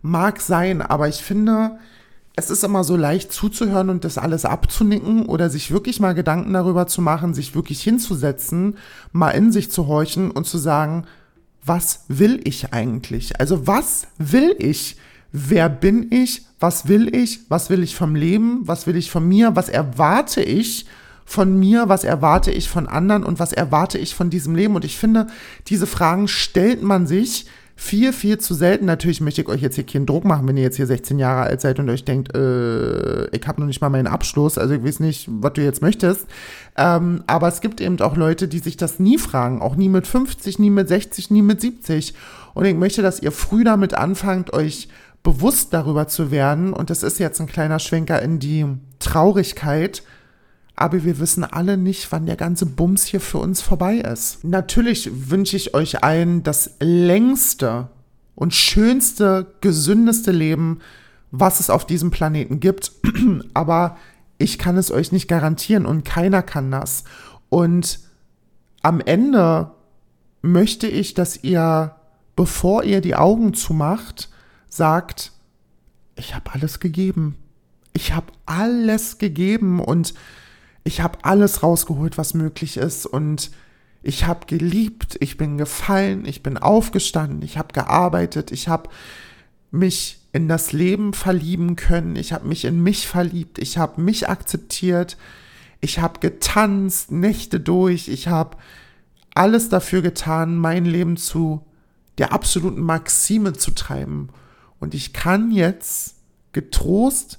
Mag 0.00 0.40
sein, 0.40 0.82
aber 0.82 1.08
ich 1.08 1.22
finde, 1.22 1.78
es 2.34 2.50
ist 2.50 2.64
immer 2.64 2.82
so 2.82 2.96
leicht 2.96 3.32
zuzuhören 3.32 3.90
und 3.90 4.04
das 4.04 4.16
alles 4.16 4.44
abzunicken 4.44 5.26
oder 5.26 5.50
sich 5.50 5.70
wirklich 5.70 6.00
mal 6.00 6.14
Gedanken 6.14 6.52
darüber 6.52 6.86
zu 6.86 7.02
machen, 7.02 7.34
sich 7.34 7.54
wirklich 7.54 7.82
hinzusetzen, 7.82 8.78
mal 9.12 9.30
in 9.30 9.52
sich 9.52 9.70
zu 9.70 9.86
horchen 9.86 10.30
und 10.30 10.46
zu 10.46 10.56
sagen, 10.56 11.04
was 11.64 12.04
will 12.08 12.40
ich 12.44 12.72
eigentlich? 12.72 13.38
Also 13.38 13.66
was 13.66 14.06
will 14.18 14.56
ich? 14.58 14.96
Wer 15.30 15.68
bin 15.68 16.10
ich? 16.10 16.42
Was 16.58 16.88
will 16.88 17.14
ich? 17.14 17.40
Was 17.48 17.70
will 17.70 17.82
ich 17.82 17.96
vom 17.96 18.14
Leben? 18.14 18.60
Was 18.64 18.86
will 18.86 18.96
ich 18.96 19.10
von 19.10 19.28
mir? 19.28 19.54
Was 19.54 19.68
erwarte 19.68 20.42
ich 20.42 20.86
von 21.24 21.58
mir? 21.58 21.88
Was 21.88 22.04
erwarte 22.04 22.50
ich 22.50 22.68
von 22.68 22.88
anderen? 22.88 23.24
Und 23.24 23.38
was 23.38 23.52
erwarte 23.52 23.98
ich 23.98 24.14
von 24.14 24.30
diesem 24.30 24.54
Leben? 24.54 24.74
Und 24.74 24.84
ich 24.84 24.98
finde, 24.98 25.28
diese 25.68 25.86
Fragen 25.86 26.28
stellt 26.28 26.82
man 26.82 27.06
sich, 27.06 27.46
viel, 27.82 28.12
viel 28.12 28.38
zu 28.38 28.54
selten. 28.54 28.86
Natürlich 28.86 29.20
möchte 29.20 29.42
ich 29.42 29.48
euch 29.48 29.60
jetzt 29.60 29.74
hier 29.74 29.84
keinen 29.84 30.06
Druck 30.06 30.24
machen, 30.24 30.46
wenn 30.46 30.56
ihr 30.56 30.62
jetzt 30.62 30.76
hier 30.76 30.86
16 30.86 31.18
Jahre 31.18 31.42
alt 31.42 31.60
seid 31.60 31.80
und 31.80 31.90
euch 31.90 32.04
denkt, 32.04 32.34
äh, 32.34 33.26
ich 33.36 33.46
habe 33.46 33.60
noch 33.60 33.66
nicht 33.66 33.80
mal 33.80 33.90
meinen 33.90 34.06
Abschluss, 34.06 34.56
also 34.56 34.72
ich 34.74 34.84
weiß 34.84 35.00
nicht, 35.00 35.28
was 35.28 35.54
du 35.54 35.62
jetzt 35.62 35.82
möchtest. 35.82 36.26
Ähm, 36.76 37.24
aber 37.26 37.48
es 37.48 37.60
gibt 37.60 37.80
eben 37.80 38.00
auch 38.00 38.16
Leute, 38.16 38.46
die 38.46 38.60
sich 38.60 38.76
das 38.76 39.00
nie 39.00 39.18
fragen, 39.18 39.60
auch 39.60 39.74
nie 39.74 39.88
mit 39.88 40.06
50, 40.06 40.60
nie 40.60 40.70
mit 40.70 40.88
60, 40.88 41.30
nie 41.32 41.42
mit 41.42 41.60
70. 41.60 42.14
Und 42.54 42.64
ich 42.64 42.76
möchte, 42.76 43.02
dass 43.02 43.20
ihr 43.20 43.32
früh 43.32 43.64
damit 43.64 43.94
anfangt, 43.94 44.52
euch 44.52 44.88
bewusst 45.24 45.74
darüber 45.74 46.06
zu 46.06 46.30
werden, 46.30 46.72
und 46.72 46.88
das 46.88 47.02
ist 47.02 47.18
jetzt 47.18 47.40
ein 47.40 47.46
kleiner 47.48 47.80
Schwenker 47.80 48.22
in 48.22 48.38
die 48.38 48.64
Traurigkeit, 49.00 50.04
aber 50.82 51.04
wir 51.04 51.20
wissen 51.20 51.44
alle 51.44 51.76
nicht, 51.76 52.10
wann 52.10 52.26
der 52.26 52.34
ganze 52.34 52.66
Bums 52.66 53.04
hier 53.04 53.20
für 53.20 53.38
uns 53.38 53.62
vorbei 53.62 53.98
ist. 53.98 54.42
Natürlich 54.42 55.30
wünsche 55.30 55.56
ich 55.56 55.74
euch 55.74 56.02
allen 56.02 56.42
das 56.42 56.72
längste 56.80 57.88
und 58.34 58.52
schönste, 58.52 59.54
gesündeste 59.60 60.32
Leben, 60.32 60.80
was 61.30 61.60
es 61.60 61.70
auf 61.70 61.86
diesem 61.86 62.10
Planeten 62.10 62.58
gibt. 62.58 62.90
aber 63.54 63.96
ich 64.38 64.58
kann 64.58 64.76
es 64.76 64.90
euch 64.90 65.12
nicht 65.12 65.28
garantieren 65.28 65.86
und 65.86 66.04
keiner 66.04 66.42
kann 66.42 66.72
das. 66.72 67.04
Und 67.48 68.00
am 68.82 69.00
Ende 69.00 69.70
möchte 70.40 70.88
ich, 70.88 71.14
dass 71.14 71.44
ihr, 71.44 71.94
bevor 72.34 72.82
ihr 72.82 73.00
die 73.00 73.14
Augen 73.14 73.54
zumacht, 73.54 74.30
sagt, 74.68 75.30
ich 76.16 76.34
habe 76.34 76.52
alles 76.52 76.80
gegeben. 76.80 77.36
Ich 77.92 78.12
habe 78.12 78.32
alles 78.46 79.18
gegeben 79.18 79.78
und 79.78 80.14
ich 80.84 81.00
habe 81.00 81.18
alles 81.22 81.62
rausgeholt, 81.62 82.18
was 82.18 82.34
möglich 82.34 82.76
ist 82.76 83.06
und 83.06 83.50
ich 84.02 84.26
habe 84.26 84.46
geliebt, 84.46 85.16
ich 85.20 85.36
bin 85.36 85.58
gefallen, 85.58 86.24
ich 86.24 86.42
bin 86.42 86.58
aufgestanden, 86.58 87.42
ich 87.42 87.56
habe 87.56 87.72
gearbeitet, 87.72 88.50
ich 88.50 88.66
habe 88.68 88.90
mich 89.70 90.18
in 90.32 90.48
das 90.48 90.72
Leben 90.72 91.12
verlieben 91.12 91.76
können, 91.76 92.16
ich 92.16 92.32
habe 92.32 92.48
mich 92.48 92.64
in 92.64 92.82
mich 92.82 93.06
verliebt, 93.06 93.58
ich 93.58 93.78
habe 93.78 94.00
mich 94.00 94.28
akzeptiert, 94.28 95.16
ich 95.80 96.00
habe 96.00 96.20
getanzt, 96.20 97.12
Nächte 97.12 97.60
durch, 97.60 98.08
ich 98.08 98.28
habe 98.28 98.56
alles 99.34 99.68
dafür 99.68 100.02
getan, 100.02 100.56
mein 100.56 100.84
Leben 100.84 101.16
zu 101.16 101.64
der 102.18 102.32
absoluten 102.32 102.82
Maxime 102.82 103.52
zu 103.54 103.70
treiben. 103.70 104.28
Und 104.78 104.94
ich 104.94 105.12
kann 105.12 105.50
jetzt 105.50 106.16
getrost 106.52 107.38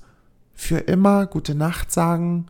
für 0.53 0.77
immer 0.77 1.27
gute 1.27 1.56
Nacht 1.56 1.91
sagen 1.91 2.47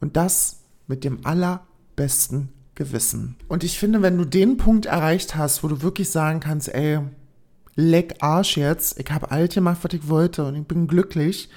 und 0.00 0.16
das 0.16 0.60
mit 0.86 1.04
dem 1.04 1.24
allerbesten 1.24 2.50
Gewissen. 2.74 3.36
Und 3.48 3.64
ich 3.64 3.78
finde, 3.78 4.02
wenn 4.02 4.18
du 4.18 4.24
den 4.24 4.56
Punkt 4.56 4.86
erreicht 4.86 5.34
hast, 5.34 5.62
wo 5.62 5.68
du 5.68 5.82
wirklich 5.82 6.10
sagen 6.10 6.40
kannst, 6.40 6.68
ey, 6.68 7.00
leck 7.74 8.16
Arsch 8.20 8.56
jetzt, 8.56 9.00
ich 9.00 9.10
habe 9.10 9.30
alt 9.30 9.54
gemacht, 9.54 9.78
was 9.82 9.92
ich 9.92 10.08
wollte 10.08 10.44
und 10.44 10.56
ich 10.56 10.66
bin 10.66 10.86
glücklich, 10.86 11.48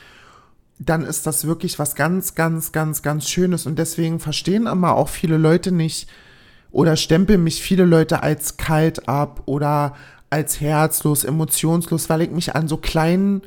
dann 0.79 1.03
ist 1.03 1.27
das 1.27 1.45
wirklich 1.45 1.77
was 1.77 1.95
ganz, 1.95 2.35
ganz, 2.35 2.71
ganz, 2.71 3.01
ganz 3.01 3.29
Schönes. 3.29 3.65
Und 3.65 3.77
deswegen 3.77 4.19
verstehen 4.19 4.65
immer 4.65 4.95
auch 4.95 5.09
viele 5.09 5.37
Leute 5.37 5.71
nicht 5.71 6.09
oder 6.71 6.95
stempeln 6.95 7.43
mich 7.43 7.61
viele 7.61 7.85
Leute 7.85 8.23
als 8.23 8.57
kalt 8.57 9.09
ab 9.09 9.43
oder 9.45 9.95
als 10.29 10.61
herzlos, 10.61 11.23
emotionslos, 11.23 12.09
weil 12.09 12.21
ich 12.21 12.31
mich 12.31 12.55
an 12.55 12.67
so 12.67 12.77
kleinen, 12.77 13.41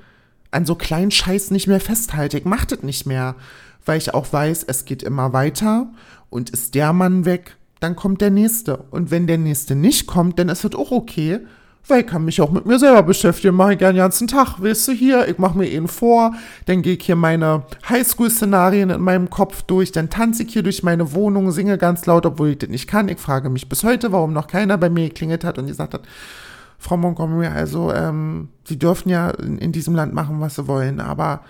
an 0.50 0.66
so 0.66 0.74
kleinen 0.74 1.10
Scheiß 1.10 1.50
nicht 1.52 1.68
mehr 1.68 1.80
festhalte. 1.80 2.38
Ich 2.38 2.44
mach 2.44 2.64
das 2.64 2.82
nicht 2.82 3.06
mehr 3.06 3.36
weil 3.84 3.98
ich 3.98 4.14
auch 4.14 4.32
weiß, 4.32 4.64
es 4.64 4.84
geht 4.84 5.02
immer 5.02 5.32
weiter 5.32 5.92
und 6.30 6.50
ist 6.50 6.74
der 6.74 6.92
Mann 6.92 7.24
weg, 7.24 7.56
dann 7.80 7.96
kommt 7.96 8.20
der 8.20 8.30
nächste. 8.30 8.76
Und 8.90 9.10
wenn 9.10 9.26
der 9.26 9.38
nächste 9.38 9.74
nicht 9.74 10.06
kommt, 10.06 10.38
dann 10.38 10.48
ist 10.48 10.64
es 10.64 10.74
auch 10.74 10.90
okay, 10.90 11.40
weil 11.88 12.02
ich 12.02 12.06
kann 12.06 12.24
mich 12.24 12.40
auch 12.40 12.50
mit 12.50 12.64
mir 12.64 12.78
selber 12.78 13.02
beschäftigen, 13.02 13.56
mache 13.56 13.72
ich 13.72 13.78
gerne 13.78 13.94
den 13.94 14.02
ganzen 14.02 14.28
Tag, 14.28 14.62
weißt 14.62 14.88
du, 14.88 14.92
hier, 14.92 15.26
ich 15.28 15.38
mache 15.38 15.58
mir 15.58 15.66
ihn 15.66 15.88
vor, 15.88 16.34
dann 16.66 16.80
gehe 16.82 16.96
ich 16.96 17.04
hier 17.04 17.16
meine 17.16 17.64
Highschool-Szenarien 17.88 18.90
in 18.90 19.00
meinem 19.00 19.30
Kopf 19.30 19.62
durch, 19.62 19.90
dann 19.90 20.08
tanze 20.08 20.44
ich 20.44 20.52
hier 20.52 20.62
durch 20.62 20.84
meine 20.84 21.12
Wohnung, 21.12 21.50
singe 21.50 21.78
ganz 21.78 22.06
laut, 22.06 22.24
obwohl 22.24 22.50
ich 22.50 22.58
das 22.58 22.70
nicht 22.70 22.86
kann. 22.86 23.08
Ich 23.08 23.18
frage 23.18 23.50
mich 23.50 23.68
bis 23.68 23.82
heute, 23.82 24.12
warum 24.12 24.32
noch 24.32 24.46
keiner 24.46 24.78
bei 24.78 24.90
mir 24.90 25.08
geklingelt 25.08 25.44
hat 25.44 25.58
und 25.58 25.66
gesagt 25.66 25.94
hat, 25.94 26.02
Frau 26.78 26.96
Montgomery, 26.96 27.46
also, 27.46 27.92
ähm, 27.92 28.48
Sie 28.64 28.78
dürfen 28.78 29.08
ja 29.08 29.30
in, 29.30 29.58
in 29.58 29.72
diesem 29.72 29.94
Land 29.94 30.14
machen, 30.14 30.40
was 30.40 30.56
Sie 30.56 30.68
wollen, 30.68 31.00
aber 31.00 31.42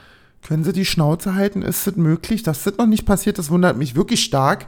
können 0.43 0.65
Sie 0.65 0.73
die 0.73 0.85
Schnauze 0.85 1.35
halten? 1.35 1.63
Ist 1.63 1.87
es 1.87 1.97
möglich? 1.97 2.43
Das 2.43 2.67
ist 2.67 2.79
noch 2.79 2.87
nicht 2.87 3.07
passiert, 3.07 3.39
das 3.39 3.51
wundert 3.51 3.77
mich 3.77 3.95
wirklich 3.95 4.23
stark. 4.23 4.67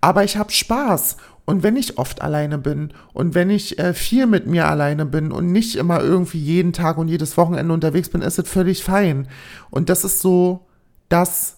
Aber 0.00 0.24
ich 0.24 0.36
habe 0.36 0.52
Spaß. 0.52 1.16
Und 1.44 1.62
wenn 1.62 1.76
ich 1.76 1.96
oft 1.96 2.22
alleine 2.22 2.58
bin 2.58 2.92
und 3.12 3.34
wenn 3.34 3.50
ich 3.50 3.78
äh, 3.78 3.94
viel 3.94 4.26
mit 4.26 4.46
mir 4.46 4.66
alleine 4.66 5.06
bin 5.06 5.30
und 5.30 5.52
nicht 5.52 5.76
immer 5.76 6.00
irgendwie 6.00 6.40
jeden 6.40 6.72
Tag 6.72 6.98
und 6.98 7.06
jedes 7.06 7.36
Wochenende 7.36 7.72
unterwegs 7.72 8.08
bin, 8.08 8.20
ist 8.20 8.38
es 8.38 8.48
völlig 8.48 8.82
fein. 8.82 9.28
Und 9.70 9.88
das 9.88 10.04
ist 10.04 10.20
so 10.20 10.66
das, 11.08 11.55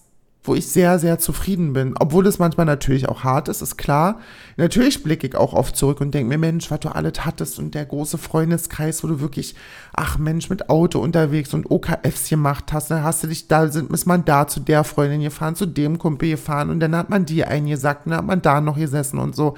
wo 0.49 0.55
ich 0.55 0.67
sehr, 0.67 0.97
sehr 0.97 1.19
zufrieden 1.19 1.73
bin. 1.73 1.93
Obwohl 1.99 2.25
es 2.25 2.39
manchmal 2.39 2.65
natürlich 2.65 3.07
auch 3.07 3.23
hart 3.23 3.47
ist, 3.47 3.61
ist 3.61 3.77
klar. 3.77 4.19
Natürlich 4.57 5.03
blicke 5.03 5.27
ich 5.27 5.35
auch 5.35 5.53
oft 5.53 5.75
zurück 5.75 6.01
und 6.01 6.13
denke 6.13 6.27
mir, 6.27 6.39
Mensch, 6.39 6.71
was 6.71 6.79
du 6.79 6.89
alles 6.89 7.23
hattest 7.23 7.59
und 7.59 7.75
der 7.75 7.85
große 7.85 8.17
Freundeskreis, 8.17 9.03
wo 9.03 9.07
du 9.07 9.21
wirklich, 9.21 9.53
ach 9.93 10.17
Mensch, 10.17 10.49
mit 10.49 10.69
Auto 10.69 10.99
unterwegs 10.99 11.53
und 11.53 11.69
OKFs 11.69 12.29
gemacht 12.29 12.73
hast, 12.73 12.89
dann 12.89 13.03
hast 13.03 13.23
du 13.23 13.27
dich, 13.27 13.47
da 13.47 13.67
sind, 13.67 13.91
ist 13.93 14.07
man 14.07 14.25
da 14.25 14.47
zu 14.47 14.59
der 14.59 14.83
Freundin 14.83 15.21
gefahren, 15.21 15.55
zu 15.55 15.67
dem 15.67 15.99
Kumpel 15.99 16.31
gefahren 16.31 16.71
und 16.71 16.79
dann 16.79 16.95
hat 16.95 17.11
man 17.11 17.25
die 17.25 17.45
eingesagt 17.45 18.07
und 18.07 18.11
dann 18.11 18.19
hat 18.19 18.25
man 18.25 18.41
da 18.41 18.59
noch 18.59 18.75
gesessen 18.75 19.19
und 19.19 19.35
so. 19.35 19.55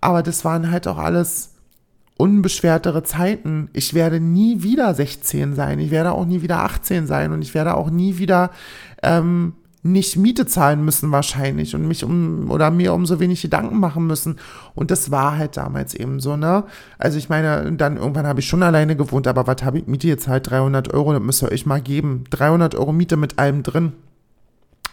Aber 0.00 0.24
das 0.24 0.44
waren 0.44 0.72
halt 0.72 0.88
auch 0.88 0.98
alles 0.98 1.54
unbeschwertere 2.16 3.04
Zeiten. 3.04 3.70
Ich 3.72 3.94
werde 3.94 4.18
nie 4.18 4.64
wieder 4.64 4.92
16 4.92 5.54
sein. 5.54 5.78
Ich 5.78 5.92
werde 5.92 6.12
auch 6.12 6.26
nie 6.26 6.42
wieder 6.42 6.64
18 6.64 7.06
sein 7.06 7.32
und 7.32 7.42
ich 7.42 7.54
werde 7.54 7.74
auch 7.76 7.90
nie 7.90 8.18
wieder 8.18 8.50
ähm, 9.02 9.54
nicht 9.82 10.16
Miete 10.16 10.46
zahlen 10.46 10.84
müssen 10.84 11.10
wahrscheinlich 11.10 11.74
und 11.74 11.88
mich 11.88 12.04
um 12.04 12.50
oder 12.50 12.70
mir 12.70 12.92
um 12.92 13.06
so 13.06 13.18
wenig 13.18 13.40
Gedanken 13.40 13.80
machen 13.80 14.06
müssen. 14.06 14.36
Und 14.74 14.90
das 14.90 15.10
war 15.10 15.38
halt 15.38 15.56
damals 15.56 15.94
eben 15.94 16.20
so, 16.20 16.36
ne? 16.36 16.64
Also 16.98 17.16
ich 17.16 17.28
meine, 17.30 17.72
dann 17.72 17.96
irgendwann 17.96 18.26
habe 18.26 18.40
ich 18.40 18.46
schon 18.46 18.62
alleine 18.62 18.94
gewohnt, 18.96 19.26
aber 19.26 19.46
was 19.46 19.62
habe 19.62 19.78
ich 19.78 19.86
Miete 19.86 20.08
jetzt 20.08 20.28
halt 20.28 20.50
300 20.50 20.92
Euro, 20.92 21.12
das 21.12 21.22
müsst 21.22 21.42
ihr 21.42 21.50
euch 21.50 21.64
mal 21.64 21.80
geben. 21.80 22.24
300 22.30 22.74
Euro 22.74 22.92
Miete 22.92 23.16
mit 23.16 23.38
allem 23.38 23.62
drin. 23.62 23.92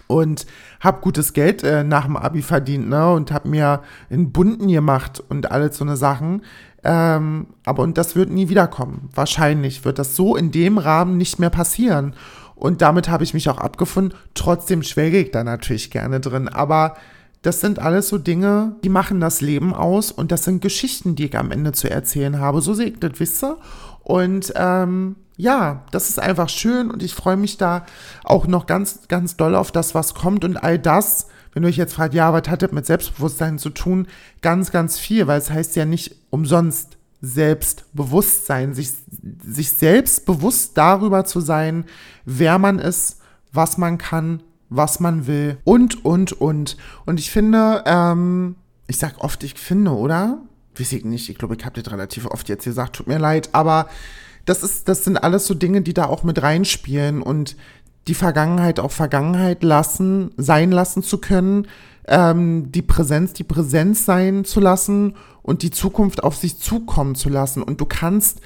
Und 0.07 0.45
hab 0.79 1.01
gutes 1.01 1.33
Geld 1.33 1.63
äh, 1.63 1.83
nach 1.83 2.05
dem 2.05 2.15
Abi 2.15 2.41
verdient, 2.41 2.87
ne? 2.87 3.11
Und 3.11 3.33
hab 3.33 3.43
mir 3.45 3.81
in 4.09 4.31
Bunden 4.31 4.69
gemacht 4.69 5.21
und 5.27 5.51
alles 5.51 5.77
so 5.77 5.83
eine 5.83 5.97
Sachen. 5.97 6.43
Ähm, 6.85 7.47
aber 7.65 7.83
und 7.83 7.97
das 7.97 8.15
wird 8.15 8.29
nie 8.29 8.47
wiederkommen. 8.47 9.09
Wahrscheinlich 9.13 9.83
wird 9.83 9.99
das 9.99 10.15
so 10.15 10.37
in 10.37 10.51
dem 10.51 10.77
Rahmen 10.77 11.17
nicht 11.17 11.39
mehr 11.39 11.49
passieren. 11.49 12.13
Und 12.57 12.81
damit 12.81 13.07
habe 13.07 13.23
ich 13.23 13.33
mich 13.33 13.49
auch 13.49 13.59
abgefunden. 13.59 14.17
Trotzdem 14.33 14.83
schwelge 14.83 15.19
ich 15.19 15.31
da 15.31 15.43
natürlich 15.43 15.91
gerne 15.91 16.19
drin. 16.19 16.47
Aber 16.47 16.97
das 17.43 17.61
sind 17.61 17.79
alles 17.79 18.09
so 18.09 18.17
Dinge, 18.17 18.75
die 18.83 18.89
machen 18.89 19.19
das 19.19 19.41
Leben 19.41 19.73
aus. 19.73 20.11
Und 20.11 20.31
das 20.31 20.43
sind 20.43 20.61
Geschichten, 20.61 21.15
die 21.15 21.25
ich 21.25 21.37
am 21.37 21.51
Ende 21.51 21.71
zu 21.71 21.89
erzählen 21.89 22.39
habe. 22.39 22.61
So 22.61 22.73
sehe 22.73 22.87
ich 22.87 22.99
das, 22.99 23.11
wisst 23.17 23.43
ihr? 23.43 23.57
Und 24.03 24.53
ähm, 24.55 25.17
ja, 25.37 25.83
das 25.91 26.09
ist 26.09 26.19
einfach 26.19 26.49
schön. 26.49 26.89
Und 26.89 27.03
ich 27.03 27.13
freue 27.13 27.37
mich 27.37 27.57
da 27.57 27.85
auch 28.23 28.47
noch 28.47 28.65
ganz, 28.65 29.07
ganz 29.07 29.37
doll 29.37 29.55
auf 29.55 29.71
das, 29.71 29.93
was 29.93 30.15
kommt. 30.15 30.43
Und 30.43 30.57
all 30.57 30.79
das, 30.79 31.27
wenn 31.53 31.61
du 31.61 31.69
euch 31.69 31.77
jetzt 31.77 31.93
fragt, 31.93 32.15
ja, 32.15 32.33
was 32.33 32.49
hat 32.49 32.63
das 32.63 32.71
mit 32.71 32.87
Selbstbewusstsein 32.87 33.59
zu 33.59 33.69
tun? 33.69 34.07
Ganz, 34.41 34.71
ganz 34.71 34.97
viel, 34.97 35.27
weil 35.27 35.37
es 35.37 35.51
heißt 35.51 35.75
ja 35.75 35.85
nicht 35.85 36.15
umsonst 36.31 36.96
Selbstbewusstsein, 37.21 38.73
sich, 38.73 38.91
sich 39.43 39.71
selbst 39.71 40.25
darüber 40.75 41.25
zu 41.25 41.39
sein, 41.39 41.85
wer 42.25 42.59
man 42.59 42.79
ist, 42.79 43.19
was 43.51 43.77
man 43.77 43.97
kann, 43.97 44.43
was 44.69 44.99
man 44.99 45.27
will 45.27 45.57
und, 45.63 46.05
und, 46.05 46.33
und. 46.33 46.77
Und 47.05 47.19
ich 47.19 47.31
finde, 47.31 47.83
ähm, 47.85 48.55
ich 48.87 48.97
sag 48.97 49.23
oft, 49.23 49.43
ich 49.43 49.55
finde, 49.55 49.91
oder? 49.91 50.39
Weiß 50.77 50.91
ich 50.91 51.05
nicht, 51.05 51.29
ich 51.29 51.37
glaube, 51.37 51.55
ich 51.57 51.65
habe 51.65 51.81
das 51.81 51.91
relativ 51.91 52.25
oft 52.25 52.49
jetzt 52.49 52.65
gesagt, 52.65 52.95
tut 52.95 53.07
mir 53.07 53.17
leid, 53.17 53.49
aber 53.53 53.87
das 54.45 54.63
ist, 54.63 54.87
das 54.87 55.03
sind 55.03 55.17
alles 55.17 55.47
so 55.47 55.53
Dinge, 55.53 55.81
die 55.81 55.93
da 55.93 56.05
auch 56.05 56.23
mit 56.23 56.41
reinspielen 56.41 57.21
und 57.21 57.55
die 58.07 58.13
Vergangenheit 58.13 58.79
auch 58.79 58.91
Vergangenheit 58.91 59.63
lassen, 59.63 60.31
sein 60.37 60.71
lassen 60.71 61.03
zu 61.03 61.17
können, 61.17 61.67
ähm, 62.07 62.71
die 62.71 62.81
Präsenz, 62.81 63.33
die 63.33 63.43
Präsenz 63.43 64.05
sein 64.05 64.45
zu 64.45 64.59
lassen 64.59 65.15
und 65.43 65.61
die 65.61 65.71
Zukunft 65.71 66.23
auf 66.23 66.35
sich 66.35 66.57
zukommen 66.57 67.15
zu 67.15 67.29
lassen. 67.29 67.61
Und 67.61 67.81
du 67.81 67.85
kannst, 67.85 68.41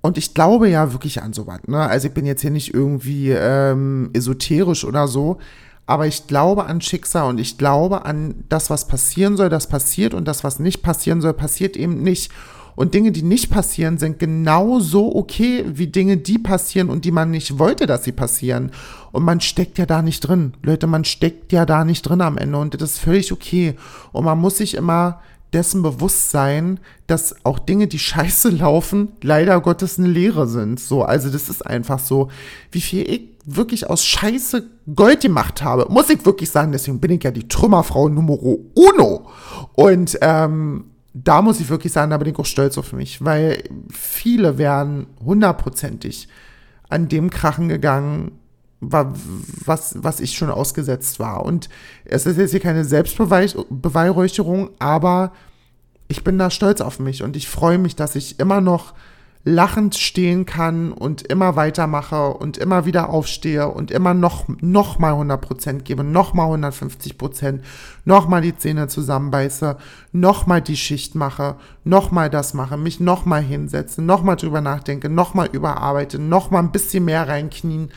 und 0.00 0.18
ich 0.18 0.34
glaube 0.34 0.68
ja 0.68 0.92
wirklich 0.92 1.22
an 1.22 1.32
sowas, 1.32 1.60
ne? 1.66 1.80
Also 1.80 2.08
ich 2.08 2.14
bin 2.14 2.26
jetzt 2.26 2.42
hier 2.42 2.50
nicht 2.50 2.74
irgendwie 2.74 3.30
ähm, 3.30 4.10
esoterisch 4.12 4.84
oder 4.84 5.08
so, 5.08 5.38
aber 5.86 6.06
ich 6.06 6.26
glaube 6.26 6.66
an 6.66 6.80
Schicksal 6.80 7.28
und 7.28 7.38
ich 7.38 7.58
glaube 7.58 8.04
an 8.04 8.44
das, 8.48 8.70
was 8.70 8.86
passieren 8.86 9.36
soll, 9.36 9.48
das 9.48 9.66
passiert 9.66 10.14
und 10.14 10.26
das, 10.26 10.44
was 10.44 10.58
nicht 10.60 10.82
passieren 10.82 11.20
soll, 11.20 11.32
passiert 11.32 11.76
eben 11.76 12.02
nicht. 12.02 12.30
Und 12.76 12.94
Dinge, 12.94 13.12
die 13.12 13.22
nicht 13.22 13.50
passieren, 13.50 13.98
sind 13.98 14.18
genauso 14.18 15.14
okay 15.14 15.64
wie 15.66 15.86
Dinge, 15.86 16.16
die 16.16 16.38
passieren 16.38 16.88
und 16.88 17.04
die 17.04 17.10
man 17.10 17.30
nicht 17.30 17.58
wollte, 17.58 17.86
dass 17.86 18.04
sie 18.04 18.12
passieren. 18.12 18.70
Und 19.12 19.24
man 19.24 19.40
steckt 19.40 19.78
ja 19.78 19.86
da 19.86 20.02
nicht 20.02 20.20
drin. 20.20 20.54
Leute, 20.62 20.86
man 20.86 21.04
steckt 21.04 21.52
ja 21.52 21.66
da 21.66 21.84
nicht 21.84 22.02
drin 22.02 22.20
am 22.20 22.38
Ende 22.38 22.58
und 22.58 22.80
das 22.80 22.92
ist 22.92 22.98
völlig 22.98 23.32
okay. 23.32 23.74
Und 24.12 24.24
man 24.24 24.38
muss 24.38 24.58
sich 24.58 24.74
immer 24.74 25.20
dessen 25.52 25.82
bewusst 25.82 26.30
sein, 26.30 26.78
dass 27.06 27.44
auch 27.44 27.58
Dinge, 27.58 27.86
die 27.86 27.98
scheiße 27.98 28.50
laufen, 28.50 29.08
leider 29.22 29.60
Gottes 29.60 29.98
eine 29.98 30.08
Lehre 30.08 30.46
sind. 30.46 30.80
So, 30.80 31.02
also 31.02 31.30
das 31.30 31.48
ist 31.48 31.66
einfach 31.66 31.98
so, 31.98 32.28
wie 32.70 32.80
viel 32.80 33.10
ich 33.10 33.22
wirklich 33.44 33.88
aus 33.88 34.04
Scheiße 34.04 34.68
Gold 34.94 35.22
gemacht 35.22 35.62
habe, 35.62 35.86
muss 35.88 36.10
ich 36.10 36.24
wirklich 36.24 36.50
sagen, 36.50 36.72
deswegen 36.72 37.00
bin 37.00 37.10
ich 37.12 37.24
ja 37.24 37.30
die 37.30 37.48
Trümmerfrau 37.48 38.08
Numero 38.08 38.58
uno. 38.74 39.26
Und 39.72 40.18
ähm, 40.20 40.89
da 41.12 41.42
muss 41.42 41.60
ich 41.60 41.68
wirklich 41.68 41.92
sagen, 41.92 42.10
da 42.10 42.18
bin 42.18 42.28
ich 42.28 42.38
auch 42.38 42.46
stolz 42.46 42.78
auf 42.78 42.92
mich, 42.92 43.24
weil 43.24 43.64
viele 43.90 44.58
werden 44.58 45.06
hundertprozentig 45.24 46.28
an 46.88 47.08
dem 47.08 47.30
Krachen 47.30 47.68
gegangen, 47.68 48.32
was, 48.80 50.02
was 50.02 50.20
ich 50.20 50.36
schon 50.36 50.50
ausgesetzt 50.50 51.18
war. 51.18 51.44
Und 51.44 51.68
es 52.04 52.26
ist 52.26 52.38
jetzt 52.38 52.52
hier 52.52 52.60
keine 52.60 52.84
Selbstbeweihräucherung, 52.84 54.70
aber 54.78 55.32
ich 56.08 56.24
bin 56.24 56.38
da 56.38 56.50
stolz 56.50 56.80
auf 56.80 56.98
mich 56.98 57.22
und 57.22 57.36
ich 57.36 57.48
freue 57.48 57.78
mich, 57.78 57.94
dass 57.94 58.16
ich 58.16 58.40
immer 58.40 58.60
noch 58.60 58.94
lachend 59.42 59.96
stehen 59.96 60.44
kann 60.44 60.92
und 60.92 61.22
immer 61.22 61.56
weitermache 61.56 62.34
und 62.34 62.58
immer 62.58 62.84
wieder 62.84 63.08
aufstehe 63.08 63.68
und 63.68 63.90
immer 63.90 64.12
noch, 64.12 64.44
noch 64.60 64.98
mal 64.98 65.14
100% 65.14 65.80
gebe, 65.80 66.04
noch 66.04 66.34
mal 66.34 66.46
150%, 66.46 67.60
noch 68.04 68.28
mal 68.28 68.42
die 68.42 68.56
Zähne 68.56 68.88
zusammenbeiße, 68.88 69.78
noch 70.12 70.46
mal 70.46 70.60
die 70.60 70.76
Schicht 70.76 71.14
mache, 71.14 71.56
noch 71.84 72.10
mal 72.10 72.28
das 72.28 72.52
mache, 72.52 72.76
mich 72.76 73.00
noch 73.00 73.24
mal 73.24 73.42
hinsetze, 73.42 74.02
noch 74.02 74.22
mal 74.22 74.36
drüber 74.36 74.60
nachdenke, 74.60 75.08
noch 75.08 75.32
mal 75.32 75.48
überarbeite, 75.50 76.18
noch 76.18 76.50
mal 76.50 76.58
ein 76.58 76.72
bisschen 76.72 77.06
mehr 77.06 77.26
reinknien. 77.26 77.90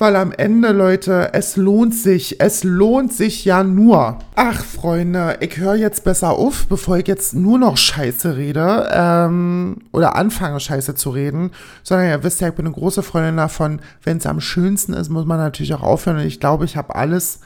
Weil 0.00 0.14
am 0.14 0.30
Ende, 0.30 0.70
Leute, 0.70 1.30
es 1.34 1.56
lohnt 1.56 1.92
sich. 1.92 2.40
Es 2.40 2.62
lohnt 2.62 3.12
sich 3.12 3.44
ja 3.44 3.64
nur. 3.64 4.20
Ach, 4.36 4.64
Freunde, 4.64 5.38
ich 5.40 5.56
höre 5.56 5.74
jetzt 5.74 6.04
besser 6.04 6.30
auf, 6.30 6.66
bevor 6.68 6.98
ich 6.98 7.08
jetzt 7.08 7.34
nur 7.34 7.58
noch 7.58 7.76
Scheiße 7.76 8.36
rede. 8.36 8.88
Ähm, 8.92 9.78
oder 9.90 10.14
anfange, 10.14 10.60
Scheiße 10.60 10.94
zu 10.94 11.10
reden. 11.10 11.50
Sondern 11.82 12.06
ihr 12.10 12.22
wisst 12.22 12.40
ja, 12.40 12.48
ich 12.48 12.54
bin 12.54 12.66
eine 12.66 12.76
große 12.76 13.02
Freundin 13.02 13.38
davon, 13.38 13.80
wenn 14.04 14.18
es 14.18 14.26
am 14.26 14.40
schönsten 14.40 14.92
ist, 14.92 15.08
muss 15.08 15.26
man 15.26 15.38
natürlich 15.38 15.74
auch 15.74 15.82
aufhören. 15.82 16.18
Und 16.18 16.26
ich 16.26 16.38
glaube, 16.38 16.64
ich 16.64 16.76
habe 16.76 16.94
alles 16.94 17.40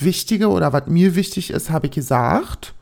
Wichtige 0.00 0.48
oder 0.48 0.72
was 0.72 0.86
mir 0.86 1.14
wichtig 1.14 1.50
ist, 1.50 1.70
habe 1.70 1.88
ich 1.88 1.92
gesagt 1.92 2.72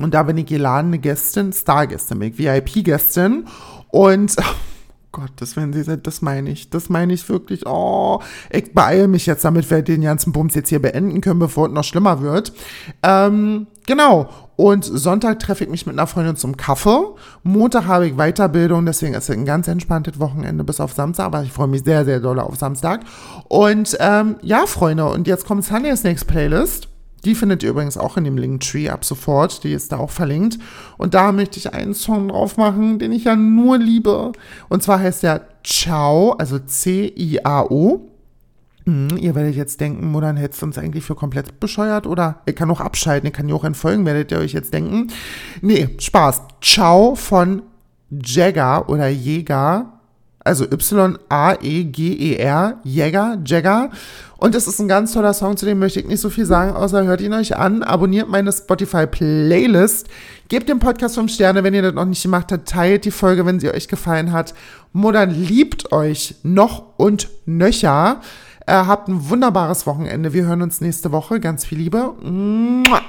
Und 0.00 0.14
da 0.14 0.24
bin 0.24 0.36
ich 0.38 0.46
geladene 0.46 0.98
Gästin, 0.98 1.52
ich 1.52 2.38
VIP-Gästin. 2.38 3.44
Und 3.88 4.34
oh 4.38 4.42
Gott, 5.12 5.30
das, 5.36 5.56
wenn 5.56 5.72
sie 5.72 5.98
das 5.98 6.22
meine 6.22 6.50
ich, 6.50 6.70
das 6.70 6.88
meine 6.88 7.12
ich 7.12 7.28
wirklich. 7.28 7.66
Oh, 7.66 8.20
ich 8.50 8.72
beeile 8.72 9.08
mich 9.08 9.26
jetzt, 9.26 9.44
damit 9.44 9.68
wir 9.70 9.82
den 9.82 10.02
ganzen 10.02 10.32
Bums 10.32 10.54
jetzt 10.54 10.68
hier 10.68 10.80
beenden 10.80 11.20
können, 11.20 11.40
bevor 11.40 11.66
es 11.66 11.72
noch 11.72 11.84
schlimmer 11.84 12.22
wird. 12.22 12.52
Ähm, 13.02 13.66
genau. 13.90 14.28
Und 14.54 14.84
Sonntag 14.84 15.40
treffe 15.40 15.64
ich 15.64 15.70
mich 15.70 15.84
mit 15.84 15.98
einer 15.98 16.06
Freundin 16.06 16.36
zum 16.36 16.56
Kaffee. 16.56 17.14
Montag 17.42 17.86
habe 17.86 18.06
ich 18.06 18.14
Weiterbildung, 18.16 18.86
deswegen 18.86 19.14
ist 19.14 19.28
es 19.28 19.36
ein 19.36 19.44
ganz 19.44 19.66
entspanntes 19.68 20.20
Wochenende 20.20 20.64
bis 20.64 20.80
auf 20.80 20.92
Samstag, 20.92 21.24
aber 21.24 21.42
ich 21.42 21.50
freue 21.50 21.66
mich 21.66 21.82
sehr, 21.82 22.04
sehr 22.04 22.20
doll 22.20 22.38
auf 22.38 22.56
Samstag. 22.56 23.00
Und 23.48 23.96
ähm, 23.98 24.36
ja, 24.42 24.66
Freunde, 24.66 25.06
und 25.06 25.26
jetzt 25.26 25.44
kommt 25.44 25.64
Sunday 25.64 25.96
Snakes 25.96 26.24
Playlist. 26.24 26.88
Die 27.24 27.34
findet 27.34 27.62
ihr 27.62 27.70
übrigens 27.70 27.98
auch 27.98 28.16
in 28.16 28.24
dem 28.24 28.38
Linktree 28.38 28.88
ab 28.88 29.04
sofort. 29.04 29.64
Die 29.64 29.72
ist 29.72 29.92
da 29.92 29.98
auch 29.98 30.10
verlinkt. 30.10 30.58
Und 30.96 31.14
da 31.14 31.32
möchte 31.32 31.58
ich 31.58 31.74
einen 31.74 31.92
Song 31.92 32.28
drauf 32.28 32.56
machen, 32.56 32.98
den 32.98 33.12
ich 33.12 33.24
ja 33.24 33.36
nur 33.36 33.76
liebe. 33.76 34.32
Und 34.68 34.82
zwar 34.82 35.00
heißt 35.00 35.24
der 35.24 35.42
Ciao, 35.64 36.32
also 36.32 36.58
C-I-A-O. 36.58 38.09
Hm, 38.86 39.16
ihr 39.18 39.34
werdet 39.34 39.54
jetzt 39.54 39.80
denken, 39.80 40.10
Modern 40.10 40.36
hättest 40.36 40.62
uns 40.62 40.78
eigentlich 40.78 41.04
für 41.04 41.14
komplett 41.14 41.60
bescheuert 41.60 42.06
oder 42.06 42.40
ihr 42.46 42.54
kann 42.54 42.70
auch 42.70 42.80
abschalten, 42.80 43.26
ihr 43.26 43.32
kann 43.32 43.48
ja 43.48 43.54
auch 43.54 43.64
entfolgen, 43.64 44.06
werdet 44.06 44.32
ihr 44.32 44.38
euch 44.38 44.52
jetzt 44.52 44.72
denken. 44.72 45.08
Nee, 45.60 45.90
Spaß. 45.98 46.42
Ciao 46.60 47.14
von 47.14 47.62
Jagger 48.10 48.88
oder 48.88 49.08
Jäger. 49.08 49.92
Also 50.42 50.64
Y-A-E-G-E-R, 50.64 51.20
Jäger, 52.82 53.38
Jagger. 53.44 53.90
Und 54.38 54.54
es 54.54 54.66
ist 54.66 54.80
ein 54.80 54.88
ganz 54.88 55.12
toller 55.12 55.34
Song, 55.34 55.58
zu 55.58 55.66
dem 55.66 55.78
möchte 55.78 56.00
ich 56.00 56.06
nicht 56.06 56.20
so 56.20 56.30
viel 56.30 56.46
sagen, 56.46 56.74
außer 56.74 57.04
hört 57.04 57.20
ihn 57.20 57.34
euch 57.34 57.58
an, 57.58 57.82
abonniert 57.82 58.30
meine 58.30 58.50
Spotify-Playlist, 58.50 60.08
gebt 60.48 60.70
dem 60.70 60.78
Podcast 60.78 61.16
5 61.16 61.30
Sterne, 61.30 61.62
wenn 61.62 61.74
ihr 61.74 61.82
das 61.82 61.92
noch 61.92 62.06
nicht 62.06 62.22
gemacht 62.22 62.50
habt, 62.52 62.66
teilt 62.66 63.04
die 63.04 63.10
Folge, 63.10 63.44
wenn 63.44 63.60
sie 63.60 63.70
euch 63.70 63.86
gefallen 63.86 64.32
hat. 64.32 64.54
Modern 64.94 65.28
liebt 65.28 65.92
euch 65.92 66.36
noch 66.42 66.96
und 66.96 67.28
nöcher. 67.44 68.22
Äh, 68.70 68.86
habt 68.86 69.08
ein 69.08 69.28
wunderbares 69.28 69.84
Wochenende. 69.88 70.32
Wir 70.32 70.44
hören 70.44 70.62
uns 70.62 70.80
nächste 70.80 71.10
Woche. 71.10 71.40
Ganz 71.40 71.64
viel 71.64 71.78
Liebe. 71.78 72.14
Mua. 72.22 73.00